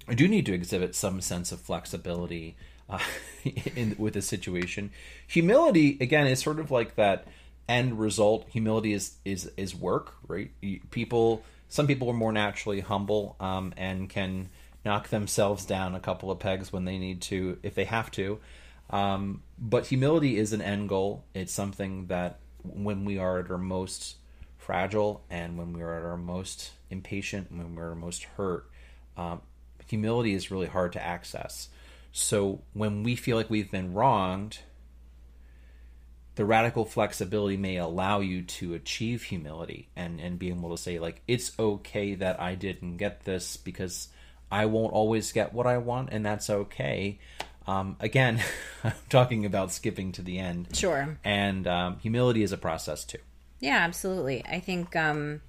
I 0.08 0.14
do 0.14 0.28
need 0.28 0.46
to 0.48 0.54
exhibit 0.54 0.96
some 0.96 1.22
sense 1.22 1.52
of 1.52 1.60
flexibility 1.60 2.56
uh, 2.90 3.00
in 3.76 3.96
with 3.98 4.14
the 4.14 4.22
situation. 4.22 4.92
Humility, 5.28 5.98
again, 6.00 6.28
is 6.28 6.40
sort 6.40 6.60
of 6.60 6.72
like 6.72 6.96
that 6.96 7.28
end 7.70 8.00
result. 8.00 8.48
Humility 8.50 8.92
is 8.94 9.16
is 9.24 9.50
is 9.56 9.74
work, 9.74 10.16
right? 10.28 10.52
People, 10.92 11.44
some 11.70 11.88
people 11.88 12.10
are 12.10 12.14
more 12.14 12.34
naturally 12.34 12.82
humble 12.82 13.38
um, 13.40 13.74
and 13.78 14.10
can 14.10 14.50
knock 14.84 15.10
themselves 15.10 15.66
down 15.66 15.96
a 15.96 16.00
couple 16.00 16.32
of 16.32 16.40
pegs 16.40 16.74
when 16.74 16.86
they 16.86 16.98
need 16.98 17.22
to, 17.22 17.60
if 17.64 17.76
they 17.76 17.86
have 17.86 18.10
to. 18.12 18.40
Um, 18.90 19.44
but 19.58 19.86
humility 19.86 20.38
is 20.38 20.52
an 20.52 20.62
end 20.62 20.90
goal. 20.90 21.24
It's 21.34 21.54
something 21.54 22.08
that 22.08 22.40
when 22.64 23.06
we 23.06 23.20
are 23.20 23.40
at 23.40 23.52
our 23.52 23.58
most 23.58 24.16
fragile 24.58 25.24
and 25.30 25.58
when 25.58 25.74
we 25.74 25.82
are 25.82 25.98
at 25.98 26.04
our 26.04 26.18
most 26.18 26.72
impatient, 26.90 27.52
when 27.52 27.76
we're 27.76 27.94
most 27.94 28.24
hurt, 28.24 28.70
um, 29.16 29.42
humility 29.88 30.34
is 30.34 30.50
really 30.50 30.68
hard 30.68 30.94
to 30.94 31.06
access. 31.06 31.70
So 32.12 32.62
when 32.74 33.04
we 33.04 33.16
feel 33.16 33.38
like 33.38 33.50
we've 33.50 33.70
been 33.70 33.94
wronged, 33.94 34.60
the 36.40 36.46
radical 36.46 36.86
flexibility 36.86 37.58
may 37.58 37.76
allow 37.76 38.22
you 38.22 38.42
to 38.42 38.74
achieve 38.74 39.24
humility 39.24 39.90
and 39.98 40.22
and 40.22 40.40
being 40.40 40.58
able 40.58 40.70
to 40.70 40.82
say 40.82 40.98
like 40.98 41.22
it's 41.28 41.52
okay 41.60 42.16
that 42.16 42.40
I 42.40 42.56
didn't 42.56 42.96
get 42.96 43.26
this 43.26 43.58
because 43.58 44.08
I 44.50 44.68
won't 44.68 44.94
always 44.94 45.34
get 45.34 45.52
what 45.52 45.68
I 45.68 45.80
want 45.80 46.14
and 46.14 46.26
that's 46.26 46.50
okay. 46.50 47.20
Um, 47.68 47.98
again, 48.00 48.42
I'm 48.86 48.94
talking 49.10 49.46
about 49.46 49.74
skipping 49.74 50.14
to 50.14 50.22
the 50.22 50.40
end. 50.40 50.70
Sure. 50.78 51.18
And 51.26 51.68
um, 51.68 52.00
humility 52.00 52.42
is 52.42 52.54
a 52.54 52.58
process 52.58 53.04
too. 53.04 53.20
Yeah, 53.60 53.80
absolutely. 53.80 54.46
I 54.46 54.62
think 54.62 54.96
um, 54.96 55.42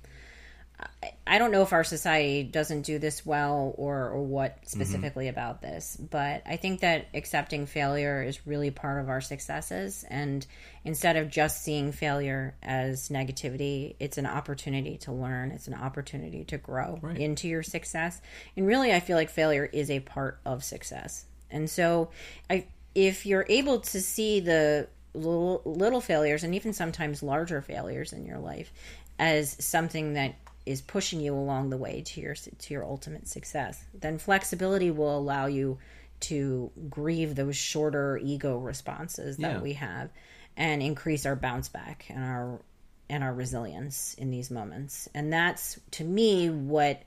I, 1.27 1.39
don't 1.39 1.51
know 1.53 1.63
if 1.63 1.73
our 1.73 1.85
society 1.85 2.43
doesn't 2.43 2.83
do 2.83 2.99
this 2.99 3.25
well 3.25 3.75
or, 3.77 4.09
or 4.09 4.23
what 4.23 4.59
specifically 4.67 5.29
about 5.29 5.63
this, 5.63 5.97
but 5.97 6.43
I 6.47 6.57
think 6.57 6.81
that 6.81 7.07
accepting 7.15 7.67
failure 7.67 8.23
is 8.23 8.47
really 8.47 8.71
part 8.71 9.01
of 9.01 9.09
our 9.09 9.21
successes. 9.21 10.05
And 10.09 10.47
instead 10.85 11.17
of 11.17 11.31
just 11.31 11.63
seeing 11.63 11.93
failure 11.93 12.55
as 12.63 13.09
negativity, 13.09 13.97
it's 13.99 14.19
an 14.19 14.27
opportunity 14.27 14.99
to 14.99 15.13
learn, 15.13 15.51
it's 15.51 15.69
an 15.69 15.75
opportunity 15.75 16.45
to 16.45 16.59
grow 16.59 16.99
into 17.17 17.49
your 17.49 17.63
success. 17.63 18.21
And 18.57 18.67
really, 18.67 18.93
I 18.93 19.01
feel 19.01 19.17
like 19.17 19.31
failure 19.31 19.65
is 19.65 19.91
a 19.91 20.01
part 20.01 20.41
of 20.45 20.65
success. 20.65 21.25
And 21.51 21.69
so, 21.69 22.11
I, 22.49 22.67
if 22.95 23.27
you're 23.27 23.47
able 23.49 23.81
to 23.81 24.01
see 24.01 24.41
the 24.41 24.89
little, 25.15 25.63
little 25.65 26.01
failures 26.01 26.45
and 26.45 26.55
even 26.55 26.73
sometimes 26.73 27.23
larger 27.23 27.61
failures 27.61 28.13
in 28.13 28.27
your 28.27 28.39
life 28.39 28.73
as 29.19 29.57
something 29.65 30.15
that 30.15 30.35
is 30.67 30.81
pushing 30.83 31.21
you 31.21 31.35
along 31.35 31.71
the 31.71 31.77
way 31.77 32.03
to 32.07 32.21
your 32.21 32.35
to 32.35 32.75
your 32.75 32.85
ultimate 32.85 33.27
success, 33.29 33.83
then 33.95 34.19
flexibility 34.19 34.91
will 34.91 35.17
allow 35.17 35.47
you 35.47 35.79
to 36.21 36.71
grieve 36.91 37.35
those 37.35 37.57
shorter 37.57 38.19
ego 38.23 38.59
responses 38.59 39.39
that 39.39 39.53
Yeah. 39.57 39.61
we 39.61 39.73
have 39.75 40.11
and 40.57 40.83
increase 40.83 41.25
our 41.25 41.37
bounce 41.37 41.69
back 41.71 42.07
and 42.11 42.23
our 42.23 42.61
and 43.09 43.25
our 43.25 43.33
resilience 43.33 44.15
in 44.15 44.31
these 44.31 44.51
moments. 44.51 45.09
And 45.15 45.33
that's 45.33 45.81
to 45.93 46.05
me 46.05 46.49
what 46.51 47.03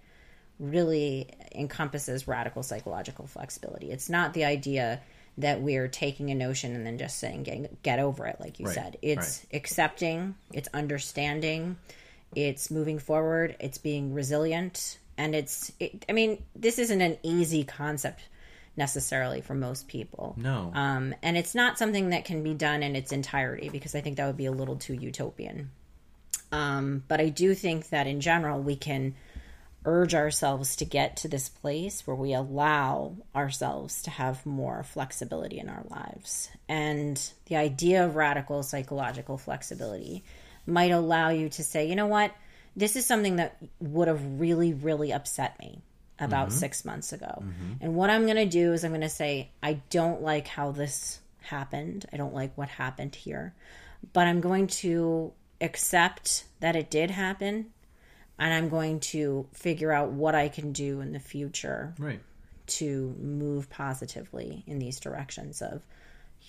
really 0.60 1.30
encompasses 1.54 2.28
radical 2.28 2.64
psychological 2.64 3.28
flexibility. 3.28 3.92
It's 3.92 4.10
not 4.10 4.34
the 4.34 4.46
idea 4.46 5.02
that 5.38 5.62
we're 5.62 5.88
taking 5.88 6.30
a 6.30 6.36
notion 6.36 6.76
and 6.76 6.86
then 6.86 6.98
just 6.98 7.18
saying 7.20 7.44
get, 7.44 7.82
get 7.82 8.00
over 8.00 8.28
it 8.28 8.38
like 8.40 8.60
you 8.60 8.68
Right, 8.68 8.76
said. 8.76 8.98
It's 9.02 9.46
accepting, 9.52 10.36
it's 10.52 10.70
understanding, 10.74 11.78
it's 12.36 12.72
moving 12.72 13.00
forward, 13.00 13.56
it's 13.60 13.78
being 13.78 14.14
resilient 14.14 15.00
and 15.18 15.36
it's 15.36 15.72
it, 15.80 16.06
I 16.10 16.14
mean, 16.14 16.44
this 16.56 16.80
isn't 16.80 17.02
an 17.02 17.18
easy 17.24 17.64
concept 17.64 18.22
necessarily 18.76 19.42
for 19.42 19.54
most 19.54 19.88
people. 19.88 20.36
No. 20.38 20.72
Um, 20.74 21.14
and 21.22 21.38
it's 21.38 21.54
not 21.54 21.78
something 21.78 22.10
that 22.10 22.26
can 22.26 22.44
be 22.44 22.54
done 22.54 22.82
in 22.82 22.96
its 22.96 23.12
entirety 23.12 23.70
because 23.70 23.94
I 23.94 24.02
think 24.02 24.18
that 24.18 24.26
would 24.26 24.38
be 24.38 24.48
a 24.48 24.52
little 24.52 24.78
too 24.78 24.96
utopian. 24.96 25.70
Um, 26.52 27.04
but 27.08 27.20
I 27.20 27.30
do 27.30 27.54
think 27.54 27.90
that 27.90 28.08
in 28.08 28.22
general 28.22 28.62
we 28.62 28.76
can 28.76 29.16
urge 29.86 30.16
ourselves 30.16 30.78
to 30.78 30.86
get 30.86 31.18
to 31.18 31.28
this 31.28 31.50
place 31.50 32.08
where 32.08 32.16
we 32.16 32.34
allow 32.34 33.16
ourselves 33.36 34.02
to 34.04 34.10
have 34.10 34.46
more 34.46 34.84
flexibility 34.84 35.60
in 35.60 35.70
our 35.70 35.84
lives. 35.90 36.50
And 36.70 37.22
the 37.46 37.58
idea 37.58 38.06
of 38.06 38.16
radical 38.16 38.64
psychological 38.64 39.38
flexibility 39.38 40.24
might 40.66 40.92
allow 40.92 41.30
you 41.30 41.50
to 41.50 41.64
say, 41.64 41.88
you 41.88 41.96
know 41.96 42.08
what, 42.08 42.34
this 42.76 42.96
is 42.96 43.06
something 43.06 43.38
that 43.38 43.58
would 43.80 44.08
have 44.08 44.40
really, 44.40 44.74
really 44.74 45.12
upset 45.12 45.60
me 45.60 45.82
about 46.20 46.50
mm-hmm. 46.50 46.58
six 46.58 46.86
months 46.86 47.14
ago. 47.14 47.42
Mm-hmm. 47.42 47.74
And 47.82 47.96
what 47.96 48.10
I'm 48.10 48.24
going 48.24 48.38
to 48.38 48.46
do 48.46 48.74
is 48.74 48.84
I'm 48.84 48.92
going 48.92 49.02
to 49.02 49.10
say, 49.10 49.52
I 49.62 49.82
don't 49.90 50.22
like 50.22 50.48
how 50.48 50.72
this 50.72 51.20
happened. 51.42 52.06
I 52.12 52.18
don't 52.18 52.34
like 52.34 52.58
what 52.58 52.70
happened 52.70 53.16
here. 53.16 53.54
But 54.12 54.28
I'm 54.28 54.42
going 54.42 54.68
to 54.68 55.34
accept 55.62 56.46
that 56.60 56.76
it 56.76 56.90
did 56.90 57.12
happen 57.12 57.68
and 58.40 58.54
I'm 58.54 58.70
going 58.70 59.00
to 59.00 59.48
figure 59.54 59.92
out 59.92 60.12
what 60.12 60.36
I 60.36 60.50
can 60.50 60.72
do 60.72 61.02
in 61.02 61.14
the 61.14 61.20
future 61.20 61.94
right. 61.98 62.20
to 62.68 63.16
move 63.20 63.70
positively 63.70 64.64
in 64.68 64.80
these 64.80 65.00
directions 65.00 65.62
of 65.62 65.82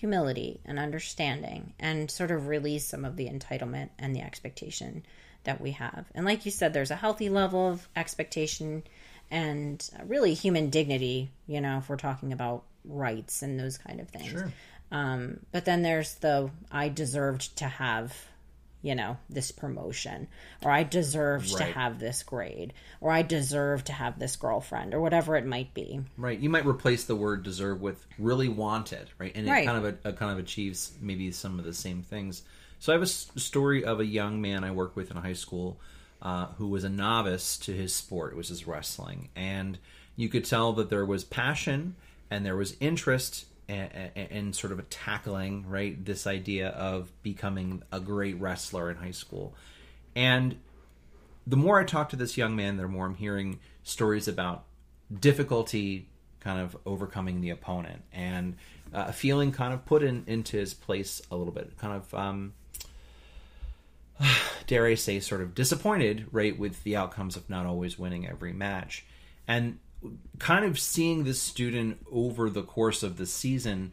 humility 0.04 0.60
and 0.66 0.78
understanding 0.78 1.72
and 1.80 2.10
sort 2.10 2.30
of 2.30 2.46
release 2.46 2.84
some 2.84 3.06
of 3.06 3.16
the 3.16 3.26
entitlement 3.26 3.88
and 3.98 4.14
the 4.14 4.20
expectation 4.20 5.02
that 5.44 5.62
we 5.62 5.70
have. 5.70 6.04
And 6.14 6.26
like 6.26 6.44
you 6.44 6.50
said, 6.50 6.74
there's 6.74 6.90
a 6.90 6.96
healthy 6.96 7.30
level 7.30 7.70
of 7.70 7.88
expectation 7.96 8.82
and 9.30 9.88
really 10.06 10.34
human 10.34 10.68
dignity, 10.68 11.30
you 11.46 11.58
know, 11.58 11.78
if 11.78 11.88
we're 11.88 11.96
talking 11.96 12.34
about 12.34 12.64
rights 12.84 13.40
and 13.40 13.58
those 13.58 13.78
kind 13.78 13.98
of 13.98 14.10
things. 14.10 14.28
Sure. 14.28 14.52
Um, 14.92 15.40
but 15.52 15.64
then 15.64 15.80
there's 15.80 16.16
the 16.16 16.50
I 16.70 16.90
deserved 16.90 17.56
to 17.56 17.64
have 17.64 18.14
you 18.84 18.94
know, 18.94 19.16
this 19.30 19.50
promotion, 19.50 20.28
or 20.62 20.70
I 20.70 20.82
deserve 20.82 21.50
right. 21.52 21.56
to 21.56 21.64
have 21.64 21.98
this 21.98 22.22
grade, 22.22 22.74
or 23.00 23.10
I 23.10 23.22
deserve 23.22 23.82
to 23.84 23.94
have 23.94 24.18
this 24.18 24.36
girlfriend, 24.36 24.92
or 24.92 25.00
whatever 25.00 25.36
it 25.36 25.46
might 25.46 25.72
be. 25.72 26.02
Right. 26.18 26.38
You 26.38 26.50
might 26.50 26.66
replace 26.66 27.04
the 27.04 27.16
word 27.16 27.44
deserve 27.44 27.80
with 27.80 28.06
really 28.18 28.50
wanted, 28.50 29.08
right? 29.18 29.32
And 29.34 29.48
it 29.48 29.50
right. 29.50 29.66
kind 29.66 29.78
of 29.86 29.96
a, 30.04 30.10
a 30.10 30.12
kind 30.12 30.30
of 30.30 30.38
achieves 30.38 30.92
maybe 31.00 31.32
some 31.32 31.58
of 31.58 31.64
the 31.64 31.72
same 31.72 32.02
things. 32.02 32.42
So 32.78 32.92
I 32.92 32.94
have 32.94 33.02
a 33.02 33.06
story 33.06 33.86
of 33.86 34.00
a 34.00 34.04
young 34.04 34.42
man 34.42 34.64
I 34.64 34.70
worked 34.70 34.96
with 34.96 35.10
in 35.10 35.16
high 35.16 35.32
school 35.32 35.80
uh, 36.20 36.48
who 36.58 36.68
was 36.68 36.84
a 36.84 36.90
novice 36.90 37.56
to 37.60 37.72
his 37.72 37.94
sport. 37.94 38.36
Was 38.36 38.50
his 38.50 38.66
wrestling, 38.66 39.30
and 39.34 39.78
you 40.14 40.28
could 40.28 40.44
tell 40.44 40.74
that 40.74 40.90
there 40.90 41.06
was 41.06 41.24
passion 41.24 41.96
and 42.30 42.44
there 42.44 42.56
was 42.56 42.76
interest 42.80 43.46
and, 43.68 44.10
and, 44.14 44.56
sort 44.56 44.72
of 44.72 44.90
tackling 44.90 45.68
right 45.68 46.04
this 46.04 46.26
idea 46.26 46.68
of 46.68 47.10
becoming 47.22 47.82
a 47.90 48.00
great 48.00 48.38
wrestler 48.40 48.90
in 48.90 48.96
high 48.96 49.10
school. 49.10 49.54
And 50.14 50.56
the 51.46 51.56
more 51.56 51.78
i 51.78 51.84
talk 51.84 52.08
to 52.08 52.16
this 52.16 52.36
young 52.36 52.56
man 52.56 52.76
the 52.76 52.88
more 52.88 53.06
i'm 53.06 53.14
hearing 53.14 53.58
stories 53.82 54.28
about 54.28 54.64
difficulty 55.20 56.08
kind 56.40 56.60
of 56.60 56.76
overcoming 56.86 57.40
the 57.40 57.50
opponent 57.50 58.02
and 58.12 58.56
uh, 58.92 59.10
feeling 59.10 59.50
kind 59.50 59.74
of 59.74 59.84
put 59.84 60.02
in, 60.02 60.24
into 60.26 60.56
his 60.56 60.74
place 60.74 61.20
a 61.30 61.36
little 61.36 61.52
bit 61.52 61.76
kind 61.78 61.94
of 61.94 62.14
um, 62.14 62.52
dare 64.66 64.86
i 64.86 64.94
say 64.94 65.20
sort 65.20 65.40
of 65.40 65.54
disappointed 65.54 66.26
right 66.32 66.58
with 66.58 66.82
the 66.84 66.96
outcomes 66.96 67.36
of 67.36 67.48
not 67.50 67.66
always 67.66 67.98
winning 67.98 68.26
every 68.26 68.52
match. 68.52 69.04
And 69.46 69.78
kind 70.38 70.64
of 70.64 70.78
seeing 70.78 71.24
this 71.24 71.40
student 71.40 71.98
over 72.10 72.50
the 72.50 72.62
course 72.62 73.02
of 73.02 73.16
the 73.16 73.26
season 73.26 73.92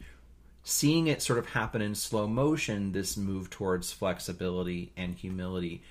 seeing 0.64 1.08
it 1.08 1.20
sort 1.20 1.38
of 1.38 1.50
happen 1.50 1.82
in 1.82 1.94
slow 1.94 2.26
motion 2.26 2.92
this 2.92 3.16
move 3.16 3.50
towards 3.50 3.92
flexibility 3.92 4.92
and 4.96 5.16
humility 5.16 5.82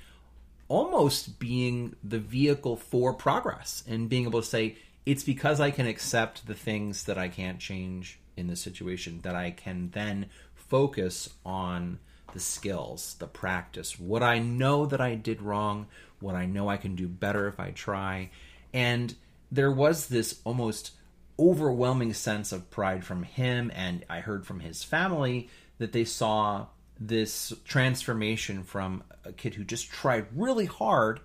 almost 0.67 1.39
being 1.39 1.95
the 2.03 2.19
vehicle 2.19 2.77
for 2.77 3.13
progress 3.13 3.83
and 3.87 4.09
being 4.09 4.25
able 4.25 4.41
to 4.41 4.47
say 4.47 4.75
it's 5.05 5.23
because 5.23 5.59
i 5.59 5.71
can 5.71 5.87
accept 5.87 6.45
the 6.47 6.53
things 6.53 7.03
that 7.03 7.17
i 7.17 7.27
can't 7.27 7.59
change 7.59 8.19
in 8.37 8.47
the 8.47 8.55
situation 8.55 9.19
that 9.23 9.35
i 9.35 9.51
can 9.51 9.89
then 9.93 10.25
focus 10.55 11.29
on 11.45 11.99
the 12.33 12.39
skills 12.39 13.15
the 13.19 13.27
practice 13.27 13.99
what 13.99 14.23
i 14.23 14.39
know 14.39 14.85
that 14.85 15.01
i 15.01 15.15
did 15.15 15.41
wrong 15.41 15.85
what 16.21 16.35
i 16.35 16.45
know 16.45 16.69
i 16.69 16.77
can 16.77 16.95
do 16.95 17.07
better 17.07 17.47
if 17.47 17.59
i 17.59 17.71
try. 17.71 18.29
And 18.73 19.15
there 19.51 19.71
was 19.71 20.07
this 20.07 20.39
almost 20.43 20.91
overwhelming 21.37 22.13
sense 22.13 22.51
of 22.51 22.69
pride 22.69 23.03
from 23.03 23.23
him 23.23 23.71
and 23.75 24.05
I 24.09 24.19
heard 24.19 24.45
from 24.45 24.59
his 24.59 24.83
family 24.83 25.49
that 25.79 25.91
they 25.91 26.05
saw 26.05 26.67
this 26.99 27.51
transformation 27.65 28.63
from 28.63 29.03
a 29.25 29.31
kid 29.31 29.55
who 29.55 29.63
just 29.63 29.89
tried 29.89 30.27
really 30.35 30.67
hard 30.67 31.19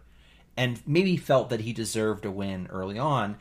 and 0.56 0.80
maybe 0.86 1.18
felt 1.18 1.50
that 1.50 1.60
he 1.60 1.72
deserved 1.72 2.24
a 2.24 2.30
win 2.30 2.66
early 2.70 2.98
on 2.98 3.36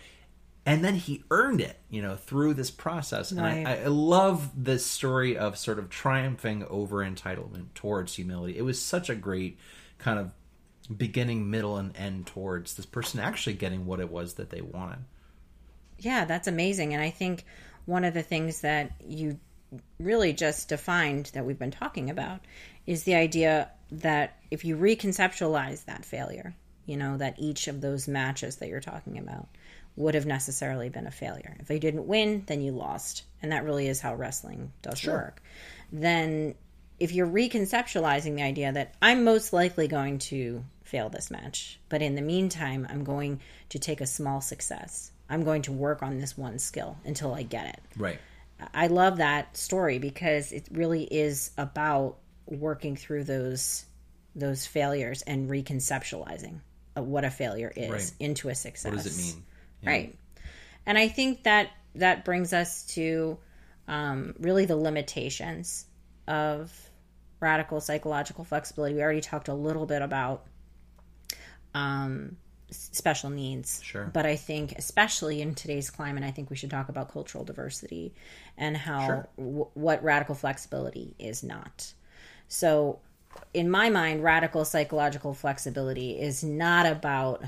and 0.65 0.83
then 0.83 0.95
he 0.95 1.23
earned 1.31 1.61
it 1.61 1.79
you 1.89 2.01
know 2.01 2.17
through 2.17 2.53
this 2.53 2.71
process 2.71 3.31
and 3.31 3.41
right. 3.41 3.65
I, 3.65 3.83
I, 3.83 3.87
love 3.87 4.51
this 4.61 4.85
story 4.85 5.37
of 5.37 5.57
sort 5.57 5.79
of 5.79 5.89
triumphing 5.89 6.65
over 6.65 6.97
entitlement 6.97 7.73
towards 7.73 8.15
humility 8.15 8.57
it 8.57 8.63
was 8.63 8.81
such 8.81 9.09
a 9.09 9.15
great 9.15 9.57
kind 9.97 10.19
of 10.19 10.31
beginning, 10.87 11.49
middle, 11.49 11.77
and 11.77 11.95
end 11.95 12.27
towards 12.27 12.75
this 12.75 12.85
person 12.85 13.19
actually 13.19 13.53
getting 13.53 13.85
what 13.85 13.99
it 13.99 14.11
was 14.11 14.35
that 14.35 14.49
they 14.49 14.61
wanted. 14.61 14.99
Yeah, 15.99 16.25
that's 16.25 16.47
amazing. 16.47 16.93
And 16.93 17.01
I 17.01 17.09
think 17.09 17.45
one 17.85 18.03
of 18.03 18.13
the 18.13 18.23
things 18.23 18.61
that 18.61 18.91
you 19.05 19.39
really 19.99 20.33
just 20.33 20.69
defined 20.69 21.31
that 21.33 21.45
we've 21.45 21.59
been 21.59 21.71
talking 21.71 22.09
about 22.09 22.41
is 22.85 23.03
the 23.03 23.15
idea 23.15 23.69
that 23.91 24.37
if 24.51 24.65
you 24.65 24.77
reconceptualize 24.77 25.85
that 25.85 26.05
failure, 26.05 26.55
you 26.85 26.97
know, 26.97 27.17
that 27.17 27.35
each 27.39 27.67
of 27.67 27.81
those 27.81 28.07
matches 28.07 28.57
that 28.57 28.69
you're 28.69 28.79
talking 28.79 29.17
about 29.17 29.47
would 29.95 30.13
have 30.13 30.25
necessarily 30.25 30.89
been 30.89 31.07
a 31.07 31.11
failure. 31.11 31.55
If 31.59 31.67
they 31.67 31.79
didn't 31.79 32.07
win, 32.07 32.43
then 32.45 32.61
you 32.61 32.71
lost. 32.71 33.23
And 33.41 33.51
that 33.51 33.63
really 33.63 33.87
is 33.87 34.01
how 34.01 34.15
wrestling 34.15 34.71
does 34.81 34.99
sure. 34.99 35.13
work. 35.13 35.41
Then 35.91 36.55
if 36.99 37.11
you're 37.11 37.27
reconceptualizing 37.27 38.35
the 38.35 38.43
idea 38.43 38.71
that 38.71 38.95
I'm 39.01 39.23
most 39.23 39.53
likely 39.53 39.87
going 39.87 40.19
to 40.19 40.63
fail 40.85 41.09
this 41.09 41.29
match. 41.29 41.79
But 41.89 42.01
in 42.01 42.15
the 42.15 42.21
meantime, 42.21 42.87
I'm 42.89 43.03
going 43.03 43.41
to 43.69 43.79
take 43.79 43.99
a 43.99 44.05
small 44.05 44.39
success. 44.39 45.11
I'm 45.29 45.43
going 45.43 45.63
to 45.63 45.71
work 45.71 46.03
on 46.03 46.19
this 46.19 46.37
one 46.37 46.59
skill 46.59 46.97
until 47.03 47.33
I 47.33 47.43
get 47.43 47.67
it. 47.67 47.81
Right. 47.97 48.19
I 48.73 48.87
love 48.87 49.17
that 49.17 49.57
story 49.57 49.99
because 49.99 50.51
it 50.51 50.67
really 50.71 51.03
is 51.03 51.51
about 51.57 52.17
working 52.45 52.95
through 52.95 53.25
those 53.25 53.85
those 54.37 54.65
failures 54.65 55.21
and 55.21 55.49
reconceptualizing 55.49 56.59
what 56.95 57.23
a 57.23 57.31
failure 57.31 57.71
is 57.75 57.89
right. 57.89 58.13
into 58.19 58.49
a 58.49 58.55
success. 58.55 58.91
What 58.91 59.03
does 59.03 59.19
it 59.19 59.21
mean? 59.21 59.43
Yeah. 59.81 59.89
Right. 59.89 60.15
And 60.85 60.97
I 60.97 61.07
think 61.07 61.43
that 61.43 61.69
that 61.95 62.25
brings 62.25 62.53
us 62.53 62.83
to 62.87 63.37
um, 63.87 64.35
really 64.39 64.65
the 64.65 64.75
limitations 64.75 65.85
of 66.27 66.71
radical 67.39 67.79
psychological 67.79 68.43
flexibility. 68.43 68.95
We 68.95 69.01
already 69.01 69.21
talked 69.21 69.47
a 69.47 69.53
little 69.53 69.85
bit 69.85 70.01
about 70.01 70.45
um, 71.75 72.37
special 72.71 73.29
needs. 73.29 73.81
Sure. 73.83 74.09
But 74.11 74.25
I 74.25 74.37
think, 74.37 74.71
especially 74.77 75.41
in 75.41 75.53
today's 75.53 75.91
climate, 75.91 76.23
I 76.23 76.31
think 76.31 76.49
we 76.49 76.55
should 76.55 76.71
talk 76.71 76.89
about 76.89 77.11
cultural 77.11 77.43
diversity 77.43 78.15
and 78.57 78.75
how 78.75 79.05
sure. 79.05 79.29
w- 79.37 79.67
what 79.75 80.03
radical 80.03 80.33
flexibility 80.33 81.15
is 81.19 81.43
not. 81.43 81.93
So, 82.47 82.99
in 83.53 83.69
my 83.69 83.89
mind, 83.89 84.23
radical 84.23 84.63
psychological 84.65 85.33
flexibility 85.33 86.17
is 86.19 86.43
not 86.43 86.85
about 86.85 87.43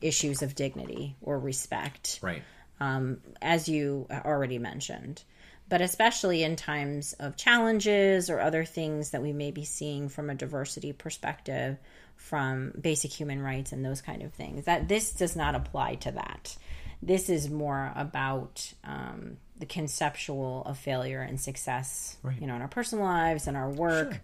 issues 0.00 0.40
of 0.42 0.54
dignity 0.54 1.14
or 1.20 1.38
respect. 1.38 2.18
Right. 2.22 2.42
Um, 2.80 3.18
as 3.42 3.68
you 3.68 4.06
already 4.10 4.58
mentioned. 4.58 5.22
But 5.68 5.82
especially 5.82 6.42
in 6.42 6.56
times 6.56 7.12
of 7.20 7.36
challenges 7.36 8.30
or 8.30 8.40
other 8.40 8.64
things 8.64 9.10
that 9.10 9.22
we 9.22 9.32
may 9.32 9.50
be 9.50 9.64
seeing 9.64 10.08
from 10.08 10.30
a 10.30 10.34
diversity 10.34 10.92
perspective, 10.92 11.76
from 12.20 12.70
basic 12.78 13.10
human 13.10 13.40
rights 13.40 13.72
and 13.72 13.84
those 13.84 14.02
kind 14.02 14.22
of 14.22 14.32
things. 14.34 14.66
That 14.66 14.88
this 14.88 15.10
does 15.12 15.34
not 15.34 15.54
apply 15.54 15.96
to 15.96 16.12
that. 16.12 16.56
This 17.02 17.30
is 17.30 17.48
more 17.48 17.92
about 17.96 18.72
um, 18.84 19.38
the 19.58 19.64
conceptual 19.64 20.62
of 20.66 20.76
failure 20.76 21.22
and 21.22 21.40
success, 21.40 22.18
right. 22.22 22.38
you 22.38 22.46
know, 22.46 22.54
in 22.54 22.62
our 22.62 22.68
personal 22.68 23.04
lives 23.04 23.46
and 23.46 23.56
our 23.56 23.70
work. 23.70 24.12
Sure. 24.12 24.20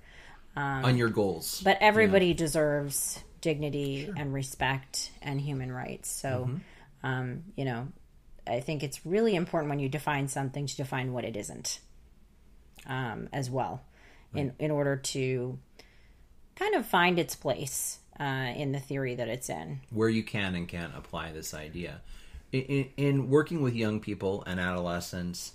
Um, 0.57 0.85
on 0.85 0.97
your 0.97 1.09
goals. 1.09 1.63
But 1.65 1.79
everybody 1.81 2.29
yeah. 2.29 2.35
deserves 2.35 3.23
dignity 3.41 4.05
sure. 4.05 4.15
and 4.17 4.33
respect 4.33 5.11
and 5.23 5.41
human 5.41 5.73
rights. 5.73 6.11
So, 6.11 6.49
mm-hmm. 6.49 7.07
um, 7.07 7.45
you 7.57 7.65
know, 7.65 7.89
I 8.47 8.61
think 8.61 8.83
it's 8.83 9.05
really 9.05 9.35
important 9.35 9.71
when 9.71 9.81
you 9.81 9.89
define 9.89 10.29
something 10.29 10.67
to 10.67 10.77
define 10.77 11.13
what 11.13 11.25
it 11.25 11.37
isn't 11.37 11.81
um, 12.87 13.29
as 13.33 13.51
well, 13.51 13.83
right. 14.33 14.43
in 14.43 14.55
in 14.59 14.71
order 14.71 14.97
to 14.97 15.59
kind 16.57 16.75
of 16.75 16.87
find 16.87 17.19
its 17.19 17.37
place 17.37 17.99
uh, 18.19 18.53
in 18.57 18.73
the 18.73 18.81
theory 18.81 19.15
that 19.15 19.29
it's 19.29 19.49
in. 19.49 19.81
Where 19.91 20.09
you 20.09 20.23
can 20.23 20.55
and 20.55 20.67
can't 20.67 20.93
apply 20.97 21.33
this 21.33 21.55
idea. 21.55 22.01
In, 22.53 22.63
in, 22.63 22.89
in 22.97 23.31
working 23.31 23.63
with 23.63 23.75
young 23.75 24.01
people 24.01 24.43
and 24.47 24.59
adolescents, 24.59 25.53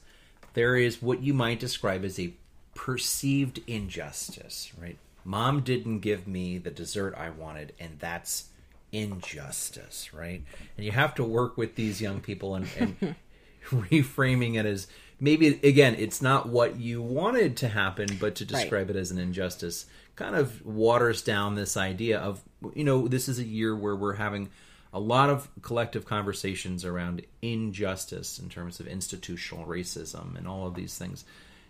there 0.53 0.75
is 0.75 1.01
what 1.01 1.21
you 1.21 1.33
might 1.33 1.59
describe 1.59 2.03
as 2.03 2.19
a 2.19 2.33
perceived 2.75 3.59
injustice, 3.67 4.71
right? 4.79 4.97
Mom 5.23 5.61
didn't 5.61 5.99
give 5.99 6.27
me 6.27 6.57
the 6.57 6.71
dessert 6.71 7.13
I 7.15 7.29
wanted, 7.29 7.73
and 7.79 7.99
that's 7.99 8.49
injustice, 8.91 10.13
right? 10.13 10.43
And 10.77 10.85
you 10.85 10.91
have 10.91 11.15
to 11.15 11.23
work 11.23 11.57
with 11.57 11.75
these 11.75 12.01
young 12.01 12.21
people 12.21 12.55
and, 12.55 12.67
and 12.77 13.15
reframing 13.65 14.59
it 14.59 14.65
as 14.65 14.87
maybe 15.21 15.59
again, 15.63 15.95
it's 15.97 16.21
not 16.21 16.49
what 16.49 16.77
you 16.77 17.01
wanted 17.01 17.55
to 17.57 17.69
happen, 17.69 18.17
but 18.19 18.35
to 18.35 18.45
describe 18.45 18.87
right. 18.87 18.95
it 18.97 18.99
as 18.99 19.11
an 19.11 19.19
injustice 19.19 19.85
kind 20.15 20.35
of 20.35 20.65
waters 20.65 21.21
down 21.21 21.55
this 21.55 21.77
idea 21.77 22.19
of 22.19 22.43
you 22.75 22.83
know 22.83 23.07
this 23.07 23.29
is 23.29 23.39
a 23.39 23.45
year 23.45 23.73
where 23.73 23.95
we're 23.95 24.13
having 24.13 24.49
a 24.93 24.99
lot 24.99 25.29
of 25.29 25.47
collective 25.61 26.05
conversations 26.05 26.83
around 26.83 27.21
injustice 27.41 28.39
in 28.39 28.49
terms 28.49 28.81
of 28.81 28.87
institutional 28.87 29.65
racism 29.65 30.35
and 30.37 30.47
all 30.47 30.67
of 30.67 30.75
these 30.75 30.97
things. 30.97 31.23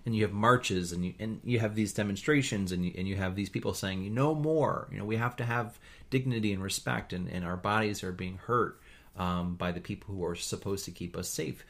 And 0.03 0.15
you 0.15 0.23
have 0.23 0.33
marches 0.33 0.91
and 0.91 1.05
you 1.05 1.13
and 1.19 1.39
you 1.43 1.59
have 1.59 1.75
these 1.75 1.93
demonstrations 1.93 2.71
and 2.71 2.83
you, 2.85 2.93
and 2.97 3.07
you 3.07 3.17
have 3.17 3.35
these 3.35 3.49
people 3.49 3.75
saying 3.75 4.01
you 4.01 4.09
know 4.09 4.33
more. 4.33 4.87
You 4.91 4.97
know 4.97 5.05
we 5.05 5.17
have 5.17 5.35
to 5.35 5.45
have 5.45 5.77
dignity 6.09 6.53
and 6.53 6.63
respect 6.63 7.13
and, 7.13 7.29
and 7.29 7.45
our 7.45 7.57
bodies 7.57 8.03
are 8.03 8.11
being 8.11 8.37
hurt 8.37 8.79
um, 9.17 9.55
by 9.55 9.71
the 9.71 9.79
people 9.79 10.15
who 10.15 10.25
are 10.25 10.35
supposed 10.35 10.85
to 10.85 10.91
keep 10.91 11.15
us 11.15 11.29
safe 11.29 11.63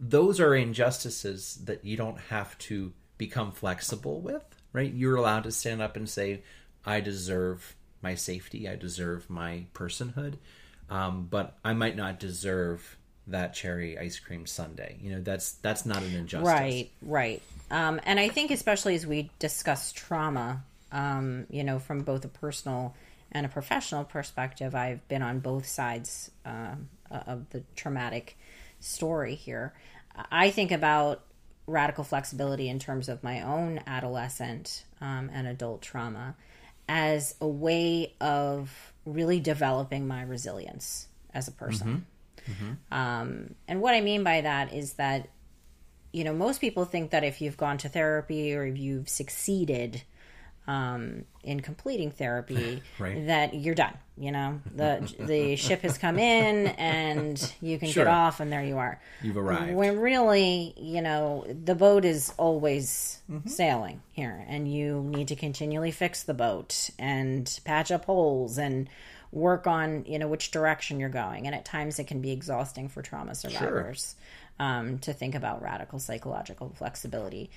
those 0.00 0.40
are 0.40 0.54
injustices 0.54 1.60
that 1.64 1.84
you 1.84 1.96
don't 1.96 2.18
have 2.18 2.56
to 2.58 2.92
become 3.18 3.52
flexible 3.52 4.20
with 4.20 4.42
right? 4.72 4.92
You're 4.92 5.16
allowed 5.16 5.44
to 5.44 5.52
stand 5.52 5.82
up 5.82 5.96
and 5.96 6.08
say 6.08 6.42
i 6.84 7.00
deserve 7.00 7.76
my 8.02 8.14
safety. 8.14 8.68
I 8.68 8.76
deserve 8.76 9.28
my 9.28 9.66
personhood. 9.74 10.34
Um, 10.88 11.28
but 11.30 11.56
i 11.64 11.72
might 11.72 11.96
not 11.96 12.18
deserve 12.18 12.96
that 13.26 13.54
cherry 13.54 13.98
ice 13.98 14.18
cream 14.18 14.46
sundae. 14.46 14.96
You 15.00 15.12
know 15.12 15.20
that's 15.20 15.52
that's 15.52 15.86
not 15.86 16.02
an 16.02 16.14
injustice. 16.14 16.48
Right 16.48 16.90
right. 17.02 17.42
Um, 17.70 18.00
and 18.04 18.18
I 18.18 18.28
think, 18.28 18.50
especially 18.50 18.96
as 18.96 19.06
we 19.06 19.30
discuss 19.38 19.92
trauma, 19.92 20.64
um, 20.90 21.46
you 21.50 21.62
know, 21.62 21.78
from 21.78 22.00
both 22.00 22.24
a 22.24 22.28
personal 22.28 22.96
and 23.30 23.46
a 23.46 23.48
professional 23.48 24.02
perspective, 24.02 24.74
I've 24.74 25.06
been 25.06 25.22
on 25.22 25.38
both 25.38 25.66
sides 25.66 26.32
uh, 26.44 26.74
of 27.08 27.48
the 27.50 27.62
traumatic 27.76 28.36
story 28.80 29.34
here. 29.34 29.74
I 30.30 30.50
think 30.50 30.72
about 30.72 31.22
radical 31.66 32.04
flexibility 32.04 32.68
in 32.68 32.78
terms 32.78 33.08
of 33.08 33.22
my 33.22 33.42
own 33.42 33.80
adolescent 33.86 34.84
um, 35.00 35.30
and 35.32 35.46
adult 35.46 35.82
trauma 35.82 36.34
as 36.88 37.36
a 37.40 37.46
way 37.46 38.14
of 38.20 38.92
really 39.06 39.38
developing 39.38 40.08
my 40.08 40.22
resilience 40.22 41.06
as 41.32 41.46
a 41.46 41.52
person. 41.52 42.04
Mm-hmm. 42.48 42.52
Mm-hmm. 42.52 42.94
Um, 42.94 43.54
and 43.68 43.80
what 43.80 43.94
I 43.94 44.00
mean 44.00 44.24
by 44.24 44.40
that 44.40 44.72
is 44.72 44.94
that 44.94 45.28
you 46.12 46.24
know, 46.24 46.34
most 46.34 46.60
people 46.60 46.84
think 46.84 47.10
that 47.10 47.24
if 47.24 47.40
you've 47.40 47.56
gone 47.56 47.78
to 47.78 47.88
therapy 47.88 48.54
or 48.54 48.66
if 48.66 48.76
you've 48.76 49.08
succeeded 49.08 50.02
um, 50.70 51.24
in 51.42 51.60
completing 51.60 52.12
therapy, 52.12 52.82
right. 52.98 53.26
that 53.26 53.54
you're 53.54 53.74
done. 53.74 53.96
You 54.16 54.30
know, 54.30 54.60
the 54.74 55.12
the 55.18 55.56
ship 55.56 55.80
has 55.80 55.98
come 55.98 56.18
in 56.18 56.68
and 56.68 57.54
you 57.60 57.78
can 57.78 57.88
sure. 57.88 58.04
get 58.04 58.12
off, 58.12 58.38
and 58.38 58.52
there 58.52 58.62
you 58.62 58.78
are. 58.78 59.00
You've 59.22 59.36
arrived. 59.36 59.74
When 59.74 59.98
really, 59.98 60.74
you 60.76 61.02
know, 61.02 61.44
the 61.48 61.74
boat 61.74 62.04
is 62.04 62.32
always 62.36 63.20
mm-hmm. 63.30 63.48
sailing 63.48 64.02
here, 64.12 64.44
and 64.46 64.72
you 64.72 65.02
need 65.02 65.28
to 65.28 65.36
continually 65.36 65.90
fix 65.90 66.22
the 66.22 66.34
boat 66.34 66.90
and 66.98 67.60
patch 67.64 67.90
up 67.90 68.04
holes 68.04 68.58
and 68.58 68.88
work 69.32 69.66
on 69.66 70.04
you 70.06 70.18
know 70.18 70.26
which 70.26 70.50
direction 70.50 70.98
you're 70.98 71.08
going 71.08 71.46
and 71.46 71.54
at 71.54 71.64
times 71.64 72.00
it 72.00 72.08
can 72.08 72.20
be 72.20 72.32
exhausting 72.32 72.88
for 72.88 73.00
trauma 73.00 73.32
survivors 73.32 74.16
sure 74.18 74.20
um, 74.60 74.98
to 74.98 75.12
think 75.12 75.34
about 75.34 75.62
radical 75.62 75.98
psychological 75.98 76.72
flexibility. 76.76 77.50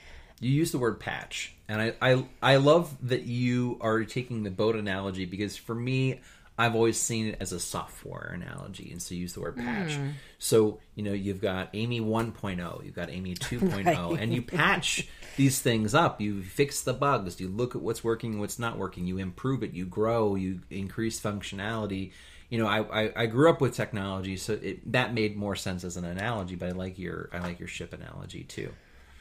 You 0.43 0.51
use 0.51 0.71
the 0.71 0.77
word 0.77 0.99
patch, 0.99 1.53
and 1.67 1.81
I, 1.81 1.93
I 2.01 2.25
I 2.41 2.55
love 2.57 2.95
that 3.07 3.23
you 3.23 3.77
are 3.81 4.03
taking 4.03 4.43
the 4.43 4.51
boat 4.51 4.75
analogy 4.75 5.25
because 5.25 5.55
for 5.55 5.73
me, 5.73 6.21
I've 6.57 6.75
always 6.75 6.99
seen 6.99 7.27
it 7.27 7.37
as 7.39 7.51
a 7.51 7.59
software 7.59 8.31
analogy, 8.33 8.91
and 8.91 9.01
so 9.01 9.15
you 9.15 9.21
use 9.21 9.33
the 9.33 9.41
word 9.41 9.57
patch. 9.57 9.91
Mm. 9.91 10.13
So 10.39 10.79
you 10.95 11.03
know 11.03 11.13
you've 11.13 11.41
got 11.41 11.69
Amy 11.73 12.01
1.0, 12.01 12.85
you've 12.85 12.95
got 12.95 13.09
Amy 13.09 13.35
2.0, 13.35 13.85
right. 13.85 14.19
and 14.19 14.33
you 14.33 14.41
patch 14.41 15.07
these 15.37 15.61
things 15.61 15.95
up. 15.95 16.21
You 16.21 16.43
fix 16.43 16.81
the 16.81 16.93
bugs. 16.93 17.39
You 17.39 17.47
look 17.47 17.75
at 17.75 17.81
what's 17.81 18.03
working, 18.03 18.39
what's 18.39 18.59
not 18.59 18.77
working. 18.77 19.07
You 19.07 19.17
improve 19.17 19.63
it. 19.63 19.73
You 19.73 19.85
grow. 19.85 20.35
You 20.35 20.61
increase 20.69 21.19
functionality 21.19 22.11
you 22.53 22.59
know, 22.59 22.67
I, 22.67 23.05
I, 23.05 23.13
I, 23.15 23.25
grew 23.25 23.49
up 23.49 23.61
with 23.61 23.73
technology, 23.73 24.37
so 24.37 24.53
it, 24.53 24.91
that 24.91 25.11
made 25.11 25.35
more 25.35 25.55
sense 25.55 25.83
as 25.83 25.97
an 25.97 26.05
analogy. 26.05 26.53
But 26.53 26.69
I 26.69 26.71
like 26.73 26.99
your 26.99 27.27
I 27.33 27.39
like 27.39 27.57
your 27.57 27.67
ship 27.67 27.93
analogy 27.93 28.43
too. 28.43 28.71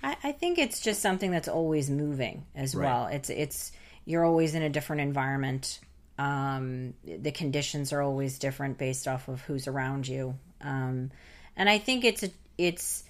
I, 0.03 0.17
I 0.23 0.33
think 0.33 0.59
it's 0.59 0.81
just 0.81 1.01
something 1.01 1.31
that's 1.31 1.49
always 1.49 1.91
moving 1.91 2.45
as 2.55 2.75
right. 2.75 2.85
well. 2.85 3.07
It's 3.07 3.31
it's 3.31 3.73
you're 4.05 4.25
always 4.25 4.55
in 4.55 4.63
a 4.63 4.71
different 4.71 5.03
environment. 5.03 5.81
Um, 6.19 6.95
the 7.05 7.33
conditions 7.33 7.93
are 7.93 8.03
always 8.03 8.39
different 8.39 8.79
based 8.79 9.09
off 9.09 9.29
of 9.29 9.41
who's 9.43 9.67
around 9.67 10.07
you, 10.07 10.39
um, 10.61 11.11
and 11.57 11.69
I 11.69 11.79
think 11.79 12.05
it's 12.05 12.23
a, 12.23 12.31
it's 12.59 13.05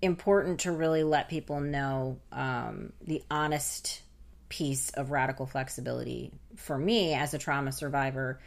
important 0.00 0.60
to 0.60 0.72
really 0.72 1.04
let 1.04 1.28
people 1.28 1.60
know 1.60 2.18
um, 2.32 2.92
the 3.00 3.22
honest 3.30 4.02
piece 4.48 4.90
of 4.90 5.10
radical 5.10 5.46
flexibility 5.46 6.30
for 6.56 6.76
me 6.76 7.14
as 7.14 7.32
a 7.32 7.38
trauma 7.38 7.72
survivor 7.72 8.38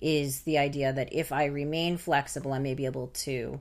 is 0.00 0.42
the 0.42 0.58
idea 0.58 0.92
that 0.92 1.12
if 1.12 1.32
I 1.32 1.46
remain 1.46 1.96
flexible, 1.96 2.52
I 2.52 2.58
may 2.58 2.74
be 2.74 2.84
able 2.84 3.06
to 3.08 3.60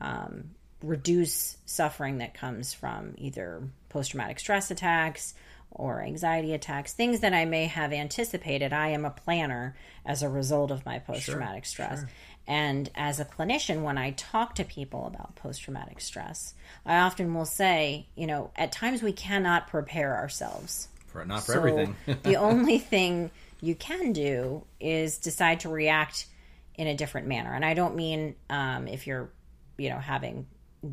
um, 0.00 0.52
reduce 0.82 1.56
suffering 1.64 2.18
that 2.18 2.34
comes 2.34 2.74
from 2.74 3.14
either 3.18 3.62
post 3.88 4.10
traumatic 4.10 4.40
stress 4.40 4.70
attacks 4.70 5.34
or 5.74 6.02
anxiety 6.02 6.52
attacks, 6.52 6.92
things 6.92 7.20
that 7.20 7.32
I 7.32 7.44
may 7.44 7.66
have 7.66 7.92
anticipated. 7.92 8.72
I 8.72 8.88
am 8.88 9.04
a 9.04 9.10
planner 9.10 9.74
as 10.04 10.22
a 10.22 10.28
result 10.28 10.70
of 10.70 10.84
my 10.84 10.98
post 10.98 11.24
traumatic 11.24 11.64
sure, 11.64 11.86
stress. 11.86 12.00
Sure. 12.00 12.08
And 12.46 12.90
as 12.94 13.20
a 13.20 13.24
clinician, 13.24 13.82
when 13.82 13.96
I 13.96 14.10
talk 14.12 14.56
to 14.56 14.64
people 14.64 15.06
about 15.06 15.36
post 15.36 15.62
traumatic 15.62 16.00
stress, 16.00 16.54
I 16.84 16.98
often 16.98 17.34
will 17.34 17.46
say, 17.46 18.06
you 18.16 18.26
know, 18.26 18.50
at 18.56 18.72
times 18.72 19.02
we 19.02 19.12
cannot 19.12 19.68
prepare 19.68 20.16
ourselves. 20.16 20.88
For, 21.06 21.24
not 21.24 21.44
for 21.44 21.52
so 21.52 21.58
everything. 21.58 21.96
the 22.22 22.36
only 22.36 22.78
thing 22.78 23.30
you 23.60 23.74
can 23.74 24.12
do 24.12 24.64
is 24.80 25.18
decide 25.18 25.60
to 25.60 25.68
react 25.68 26.26
in 26.74 26.86
a 26.86 26.94
different 26.94 27.28
manner. 27.28 27.54
And 27.54 27.64
I 27.64 27.74
don't 27.74 27.94
mean 27.94 28.34
um, 28.50 28.88
if 28.88 29.06
you're, 29.06 29.30
you 29.76 29.90
know, 29.90 29.98
having 29.98 30.46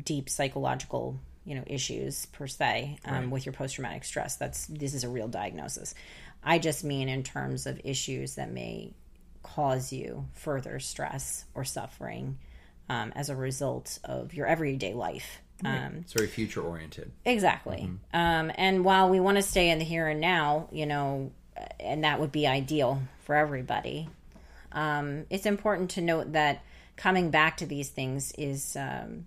deep 0.04 0.28
psychological, 0.28 1.18
you 1.44 1.54
know, 1.54 1.64
issues 1.66 2.26
per 2.26 2.46
se 2.46 2.98
um, 3.04 3.14
right. 3.14 3.30
with 3.30 3.46
your 3.46 3.52
post 3.52 3.74
traumatic 3.74 4.04
stress. 4.04 4.36
That's 4.36 4.66
this 4.66 4.94
is 4.94 5.04
a 5.04 5.08
real 5.08 5.28
diagnosis. 5.28 5.94
I 6.42 6.58
just 6.58 6.84
mean 6.84 7.08
in 7.08 7.22
terms 7.22 7.66
of 7.66 7.80
issues 7.84 8.36
that 8.36 8.50
may 8.50 8.92
cause 9.42 9.92
you 9.92 10.26
further 10.34 10.80
stress 10.80 11.44
or 11.54 11.64
suffering 11.64 12.38
um, 12.88 13.12
as 13.14 13.30
a 13.30 13.36
result 13.36 13.98
of 14.04 14.34
your 14.34 14.46
everyday 14.46 14.94
life. 14.94 15.40
Right. 15.62 15.86
Um, 15.86 15.96
it's 15.98 16.12
very 16.12 16.26
future 16.26 16.62
oriented. 16.62 17.12
Exactly. 17.24 17.88
Mm-hmm. 17.88 18.16
Um, 18.16 18.52
and 18.54 18.84
while 18.84 19.08
we 19.08 19.20
want 19.20 19.36
to 19.36 19.42
stay 19.42 19.70
in 19.70 19.78
the 19.78 19.84
here 19.84 20.08
and 20.08 20.20
now, 20.20 20.68
you 20.72 20.86
know, 20.86 21.32
and 21.78 22.04
that 22.04 22.20
would 22.20 22.32
be 22.32 22.46
ideal 22.46 23.02
for 23.24 23.34
everybody. 23.34 24.08
Um, 24.72 25.26
it's 25.30 25.46
important 25.46 25.90
to 25.90 26.00
note 26.00 26.32
that 26.32 26.62
coming 26.96 27.30
back 27.30 27.58
to 27.58 27.66
these 27.66 27.88
things 27.88 28.32
is 28.38 28.76
um, 28.76 29.26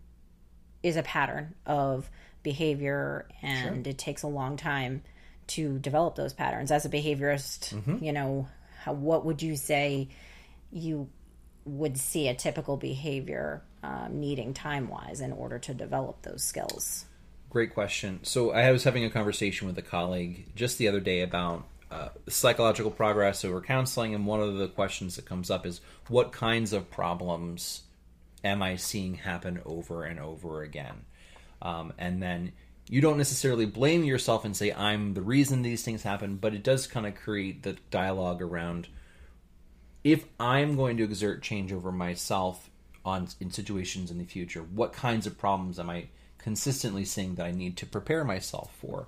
is 0.84 0.98
a 0.98 1.04
pattern 1.04 1.56
of 1.66 2.10
behavior, 2.44 3.26
and 3.42 3.86
sure. 3.86 3.92
it 3.92 3.98
takes 3.98 4.22
a 4.22 4.28
long 4.28 4.58
time 4.58 5.02
to 5.48 5.80
develop 5.80 6.16
those 6.16 6.34
patterns. 6.34 6.72
As 6.72 6.86
a 6.86 6.90
behaviorist, 6.90 7.74
mm-hmm. 7.74 8.04
you 8.04 8.12
know, 8.12 8.48
how, 8.82 8.94
what 8.94 9.26
would 9.26 9.42
you 9.42 9.56
say 9.56 10.10
you 10.72 11.10
would 11.66 11.98
see 11.98 12.28
a 12.28 12.36
typical 12.36 12.76
behavior 12.78 13.62
um, 13.82 14.20
needing 14.20 14.54
time 14.54 14.90
wise 14.90 15.22
in 15.22 15.32
order 15.32 15.58
to 15.60 15.74
develop 15.74 16.22
those 16.22 16.44
skills? 16.44 17.06
Great 17.50 17.74
question. 17.74 18.20
So 18.24 18.52
I 18.52 18.72
was 18.72 18.84
having 18.84 19.06
a 19.06 19.10
conversation 19.10 19.68
with 19.68 19.78
a 19.78 19.82
colleague 19.82 20.48
just 20.56 20.78
the 20.78 20.88
other 20.88 21.00
day 21.00 21.22
about 21.22 21.66
uh, 21.92 22.10
psychological 22.28 22.90
progress 22.90 23.46
over 23.46 23.62
counseling, 23.62 24.16
and 24.16 24.26
one 24.26 24.42
of 24.42 24.56
the 24.56 24.68
questions 24.68 25.16
that 25.16 25.26
comes 25.26 25.52
up 25.52 25.66
is 25.66 25.80
what 26.10 26.32
kinds 26.32 26.74
of 26.74 26.90
problems 26.90 27.84
am 28.44 28.62
I 28.62 28.76
seeing 28.76 29.16
happen 29.16 29.62
over 29.66 30.04
and 30.04 30.20
over 30.20 30.62
again? 30.62 31.06
Um, 31.62 31.94
and 31.98 32.22
then 32.22 32.52
you 32.90 33.02
don't 33.02 33.18
necessarily 33.18 33.66
blame 33.66 34.04
yourself 34.04 34.44
and 34.44 34.56
say 34.56 34.74
I'm 34.74 35.14
the 35.14 35.22
reason 35.22 35.62
these 35.62 35.84
things 35.84 36.04
happen, 36.04 36.38
but 36.38 36.54
it 36.54 36.64
does 36.64 36.88
kind 36.88 37.08
of 37.08 37.16
create 37.16 37.64
the 37.64 37.78
dialogue 37.90 38.42
around 38.42 38.88
if 40.04 40.26
I'm 40.40 40.76
going 40.76 40.98
to 40.98 41.04
exert 41.04 41.42
change 41.42 41.72
over 41.72 41.92
myself 41.92 42.70
on 43.06 43.28
in 43.40 43.52
situations 43.52 44.12
in 44.12 44.18
the 44.18 44.26
future, 44.26 44.62
what 44.62 44.94
kinds 44.94 45.26
of 45.26 45.38
problems 45.38 45.80
am 45.80 45.90
I 45.90 46.08
consistently 46.38 47.06
seeing 47.06 47.36
that 47.36 47.46
I 47.46 47.52
need 47.52 47.78
to 47.78 47.86
prepare 47.86 48.26
myself 48.26 48.76
for? 48.80 49.08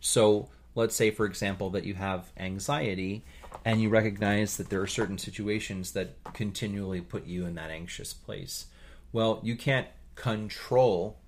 So 0.00 0.48
let's 0.74 0.94
say 0.94 1.10
for 1.10 1.24
example 1.24 1.70
that 1.70 1.84
you 1.84 1.94
have 1.94 2.30
anxiety 2.36 3.24
and 3.64 3.80
you 3.80 3.88
recognize 3.88 4.56
that 4.56 4.68
there 4.68 4.82
are 4.82 4.86
certain 4.86 5.18
situations 5.18 5.92
that 5.92 6.16
continually 6.34 7.00
put 7.00 7.26
you 7.26 7.46
in 7.46 7.54
that 7.54 7.70
anxious 7.70 8.12
place 8.12 8.66
well 9.14 9.40
you 9.42 9.56
can't 9.56 9.88
control 10.14 11.18